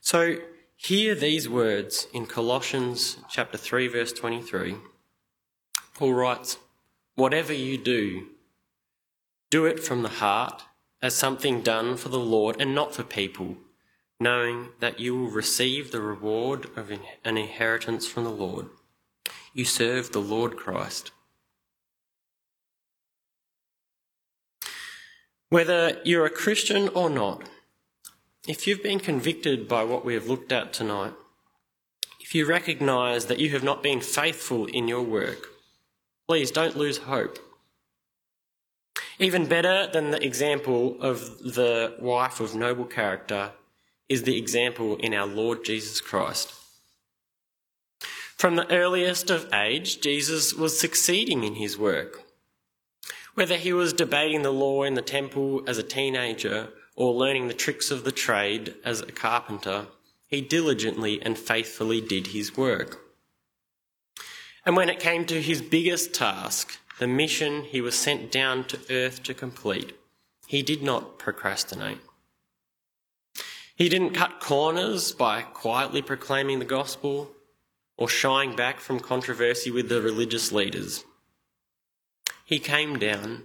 So, 0.00 0.38
hear 0.74 1.14
these 1.14 1.48
words 1.48 2.08
in 2.12 2.26
Colossians 2.26 3.18
chapter 3.28 3.56
3 3.56 3.86
verse 3.86 4.12
23. 4.12 4.78
Paul 5.94 6.14
writes, 6.14 6.58
"Whatever 7.14 7.52
you 7.52 7.78
do, 7.78 8.30
do 9.48 9.64
it 9.64 9.78
from 9.78 10.02
the 10.02 10.16
heart 10.18 10.64
as 11.02 11.14
something 11.14 11.62
done 11.62 11.96
for 11.96 12.08
the 12.08 12.18
Lord 12.18 12.60
and 12.60 12.74
not 12.74 12.94
for 12.94 13.02
people, 13.02 13.56
knowing 14.18 14.68
that 14.80 15.00
you 15.00 15.16
will 15.16 15.30
receive 15.30 15.90
the 15.90 16.00
reward 16.00 16.66
of 16.76 16.90
an 16.90 17.00
inheritance 17.24 18.06
from 18.06 18.24
the 18.24 18.30
Lord. 18.30 18.68
You 19.54 19.64
serve 19.64 20.12
the 20.12 20.20
Lord 20.20 20.56
Christ." 20.56 21.10
Whether 25.48 26.00
you're 26.04 26.26
a 26.26 26.30
Christian 26.30 26.88
or 26.90 27.10
not, 27.10 27.48
if 28.46 28.66
you've 28.66 28.82
been 28.82 29.00
convicted 29.00 29.66
by 29.66 29.82
what 29.82 30.04
we 30.04 30.14
have 30.14 30.28
looked 30.28 30.52
at 30.52 30.72
tonight, 30.72 31.14
if 32.20 32.34
you 32.36 32.46
recognise 32.46 33.26
that 33.26 33.40
you 33.40 33.50
have 33.50 33.64
not 33.64 33.82
been 33.82 34.00
faithful 34.00 34.66
in 34.66 34.86
your 34.86 35.02
work, 35.02 35.48
please 36.28 36.52
don't 36.52 36.76
lose 36.76 36.98
hope. 36.98 37.38
Even 39.20 39.44
better 39.44 39.86
than 39.92 40.12
the 40.12 40.24
example 40.24 40.96
of 41.02 41.40
the 41.40 41.94
wife 42.00 42.40
of 42.40 42.54
noble 42.54 42.86
character 42.86 43.52
is 44.08 44.22
the 44.22 44.38
example 44.38 44.96
in 44.96 45.12
our 45.12 45.26
Lord 45.26 45.62
Jesus 45.62 46.00
Christ. 46.00 46.54
From 48.38 48.56
the 48.56 48.72
earliest 48.72 49.28
of 49.28 49.52
age, 49.52 50.00
Jesus 50.00 50.54
was 50.54 50.80
succeeding 50.80 51.44
in 51.44 51.56
his 51.56 51.76
work. 51.76 52.22
Whether 53.34 53.58
he 53.58 53.74
was 53.74 53.92
debating 53.92 54.40
the 54.40 54.54
law 54.54 54.84
in 54.84 54.94
the 54.94 55.02
temple 55.02 55.64
as 55.66 55.76
a 55.76 55.82
teenager 55.82 56.70
or 56.96 57.12
learning 57.12 57.48
the 57.48 57.54
tricks 57.54 57.90
of 57.90 58.04
the 58.04 58.12
trade 58.12 58.74
as 58.86 59.02
a 59.02 59.12
carpenter, 59.12 59.88
he 60.28 60.40
diligently 60.40 61.20
and 61.20 61.36
faithfully 61.38 62.00
did 62.00 62.28
his 62.28 62.56
work. 62.56 63.02
And 64.64 64.76
when 64.76 64.88
it 64.88 64.98
came 64.98 65.26
to 65.26 65.42
his 65.42 65.60
biggest 65.60 66.14
task, 66.14 66.78
the 67.00 67.06
mission 67.06 67.64
he 67.64 67.80
was 67.80 67.94
sent 67.94 68.30
down 68.30 68.62
to 68.62 68.78
earth 68.90 69.22
to 69.22 69.32
complete, 69.32 69.98
he 70.46 70.62
did 70.62 70.82
not 70.82 71.18
procrastinate. 71.18 71.96
He 73.74 73.88
didn't 73.88 74.10
cut 74.12 74.38
corners 74.38 75.10
by 75.12 75.40
quietly 75.40 76.02
proclaiming 76.02 76.58
the 76.58 76.66
gospel 76.66 77.30
or 77.96 78.06
shying 78.06 78.54
back 78.54 78.80
from 78.80 79.00
controversy 79.00 79.70
with 79.70 79.88
the 79.88 80.02
religious 80.02 80.52
leaders. 80.52 81.06
He 82.44 82.58
came 82.58 82.98
down, 82.98 83.44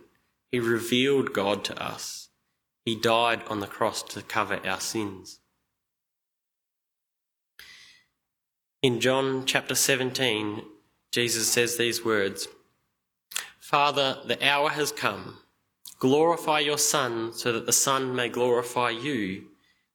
He 0.51 0.59
revealed 0.59 1.31
God 1.31 1.63
to 1.65 1.81
us. 1.81 2.27
He 2.83 2.99
died 2.99 3.41
on 3.47 3.61
the 3.61 3.67
cross 3.67 4.03
to 4.03 4.21
cover 4.21 4.59
our 4.65 4.81
sins. 4.81 5.39
In 8.83 8.99
John 8.99 9.45
chapter 9.45 9.75
17, 9.75 10.61
Jesus 11.13 11.47
says 11.47 11.77
these 11.77 12.03
words 12.03 12.49
Father, 13.65 14.19
the 14.23 14.47
hour 14.47 14.69
has 14.69 14.91
come. 14.91 15.39
Glorify 15.97 16.59
your 16.59 16.77
Son, 16.77 17.33
so 17.33 17.51
that 17.51 17.65
the 17.65 17.73
Son 17.73 18.15
may 18.15 18.29
glorify 18.29 18.91
you, 18.91 19.45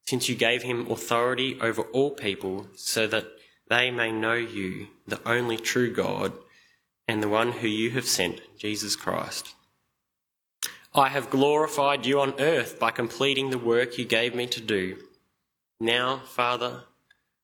since 0.05 0.27
you 0.27 0.35
gave 0.35 0.63
him 0.63 0.91
authority 0.91 1.57
over 1.61 1.83
all 1.83 2.11
people, 2.11 2.67
so 2.75 3.07
that 3.07 3.27
they 3.69 3.89
may 3.89 4.11
know 4.11 4.33
you, 4.33 4.87
the 5.07 5.21
only 5.25 5.55
true 5.55 5.89
God 5.89 6.33
and 7.07 7.23
the 7.23 7.29
one 7.29 7.53
who 7.53 7.67
you 7.69 7.91
have 7.91 8.05
sent, 8.05 8.41
Jesus 8.57 8.97
Christ. 8.97 9.55
I 10.93 11.07
have 11.07 11.29
glorified 11.29 12.05
you 12.05 12.19
on 12.19 12.37
earth 12.41 12.77
by 12.77 12.91
completing 12.91 13.51
the 13.51 13.57
work 13.57 13.97
you 13.97 14.03
gave 14.03 14.35
me 14.35 14.47
to 14.47 14.59
do. 14.59 14.97
Now, 15.79 16.23
Father, 16.25 16.83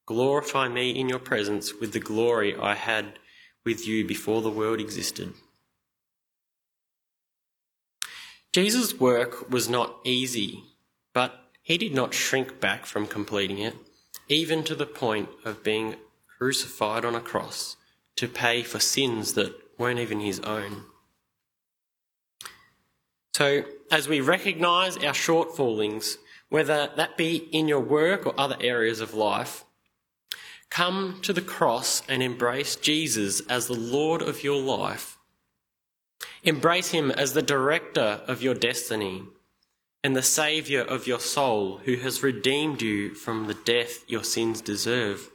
glorify 0.06 0.68
me 0.68 0.90
in 0.90 1.08
your 1.08 1.20
presence 1.20 1.74
with 1.74 1.94
the 1.94 2.02
glory 2.02 2.54
I 2.54 2.76
had 2.76 3.18
with 3.64 3.88
you 3.88 4.06
before 4.06 4.42
the 4.42 4.52
world 4.52 4.82
existed. 4.82 5.34
Jesus' 8.58 9.00
work 9.00 9.52
was 9.52 9.70
not 9.70 10.00
easy, 10.04 10.64
but 11.14 11.44
he 11.62 11.78
did 11.78 11.94
not 11.94 12.16
shrink 12.16 12.60
back 12.60 12.88
from 12.88 13.06
completing 13.06 13.60
it, 13.60 13.76
even 14.30 14.64
to 14.64 14.74
the 14.74 14.88
point 14.88 15.30
of 15.46 15.64
being 15.64 15.96
crucified 16.40 17.06
on 17.06 17.14
a 17.14 17.20
cross 17.20 17.78
to 18.16 18.28
pay 18.28 18.64
for 18.64 18.80
sins 18.80 19.34
that 19.34 19.54
weren't 19.78 20.00
even 20.00 20.22
his 20.22 20.40
own. 20.40 20.86
So, 23.36 23.62
as 23.92 24.08
we 24.08 24.22
recognise 24.22 24.98
our 24.98 25.14
shortfallings, 25.14 26.16
whether 26.50 26.90
that 26.96 27.16
be 27.16 27.36
in 27.52 27.68
your 27.68 27.82
work 27.82 28.26
or 28.26 28.34
other 28.40 28.58
areas 28.60 29.02
of 29.02 29.14
life, 29.14 29.66
come 30.72 31.20
to 31.22 31.32
the 31.32 31.44
cross 31.44 32.02
and 32.10 32.24
embrace 32.24 32.76
Jesus 32.76 33.40
as 33.42 33.68
the 33.68 33.74
Lord 33.76 34.24
of 34.24 34.44
your 34.44 34.60
life. 34.60 35.17
Embrace 36.48 36.92
him 36.92 37.12
as 37.12 37.34
the 37.34 37.42
director 37.42 38.22
of 38.26 38.42
your 38.42 38.54
destiny 38.54 39.22
and 40.02 40.16
the 40.16 40.24
Saviour 40.24 40.82
of 40.82 41.06
your 41.06 41.20
soul 41.20 41.82
who 41.84 41.98
has 41.98 42.24
redeemed 42.24 42.82
you 42.82 43.14
from 43.14 43.48
the 43.48 43.54
death 43.54 44.10
your 44.10 44.24
sins 44.24 44.62
deserve. 44.62 45.30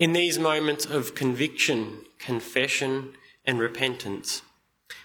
In 0.00 0.14
these 0.14 0.36
moments 0.36 0.84
of 0.84 1.14
conviction, 1.14 1.98
confession, 2.18 3.12
and 3.44 3.60
repentance, 3.60 4.42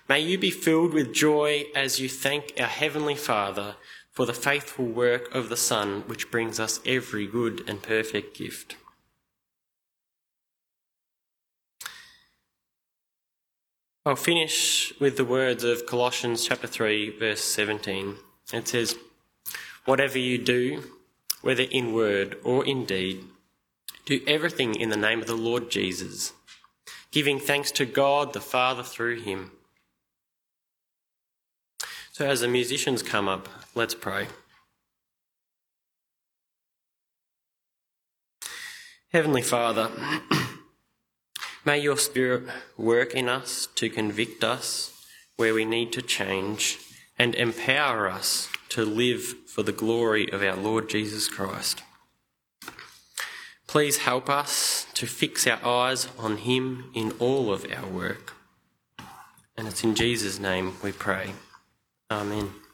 may 0.10 0.22
you 0.22 0.40
be 0.40 0.50
filled 0.50 0.92
with 0.92 1.14
joy 1.14 1.66
as 1.76 2.00
you 2.00 2.10
thank 2.10 2.54
our 2.60 2.66
Heavenly 2.66 3.14
Father 3.14 3.76
for 4.12 4.26
the 4.26 4.34
faithful 4.34 4.86
work 4.86 5.32
of 5.36 5.50
the 5.50 5.56
Son, 5.56 6.02
which 6.08 6.32
brings 6.32 6.60
us 6.60 6.80
every 6.84 7.28
good 7.28 7.64
and 7.70 7.84
perfect 7.84 8.36
gift. 8.36 8.76
I'll 14.08 14.16
finish 14.16 14.94
with 15.02 15.18
the 15.18 15.26
words 15.26 15.66
of 15.66 15.86
Colossians 15.86 16.46
chapter 16.46 16.66
3, 16.66 17.20
verse 17.20 17.42
17. 17.44 18.16
It 18.54 18.66
says, 18.66 18.96
Whatever 19.84 20.18
you 20.18 20.38
do, 20.38 20.82
whether 21.42 21.64
in 21.64 21.92
word 21.92 22.38
or 22.42 22.66
in 22.66 22.86
deed, 22.86 23.26
do 24.06 24.22
everything 24.26 24.76
in 24.76 24.92
the 24.92 24.96
name 24.96 25.20
of 25.20 25.28
the 25.28 25.36
Lord 25.36 25.70
Jesus, 25.70 26.32
giving 27.12 27.38
thanks 27.38 27.70
to 27.72 27.86
God 27.86 28.32
the 28.32 28.40
Father 28.40 28.82
through 28.82 29.24
him. 29.24 29.52
So, 32.14 32.26
as 32.26 32.40
the 32.40 32.48
musicians 32.48 33.04
come 33.04 33.28
up, 33.28 33.50
let's 33.76 33.94
pray. 33.94 34.28
Heavenly 39.12 39.42
Father, 39.42 39.92
may 41.68 41.78
your 41.78 41.98
Spirit 41.98 42.44
work 42.78 43.14
in 43.14 43.28
us 43.28 43.68
to 43.76 43.90
convict 43.90 44.42
us 44.42 44.94
where 45.36 45.54
we 45.54 45.66
need 45.66 45.92
to 45.92 46.02
change 46.02 46.80
and 47.20 47.36
empower 47.36 48.10
us 48.10 48.48
to 48.70 48.86
live 48.86 49.22
for 49.46 49.64
the 49.64 49.74
glory 49.74 50.32
of 50.32 50.42
our 50.42 50.56
Lord 50.56 50.90
Jesus 50.90 51.28
Christ. 51.28 51.84
Please 53.68 53.98
help 53.98 54.30
us 54.30 54.88
to 54.94 55.06
fix 55.06 55.46
our 55.46 55.60
eyes 55.66 56.08
on 56.18 56.38
Him 56.38 56.90
in 56.96 57.12
all 57.20 57.52
of 57.52 57.66
our 57.70 57.90
work. 57.90 58.34
And 59.58 59.68
it's 59.68 59.84
in 59.84 59.94
Jesus' 59.94 60.40
name 60.40 60.76
we 60.82 60.94
pray. 60.94 61.32
Amen. 62.10 62.67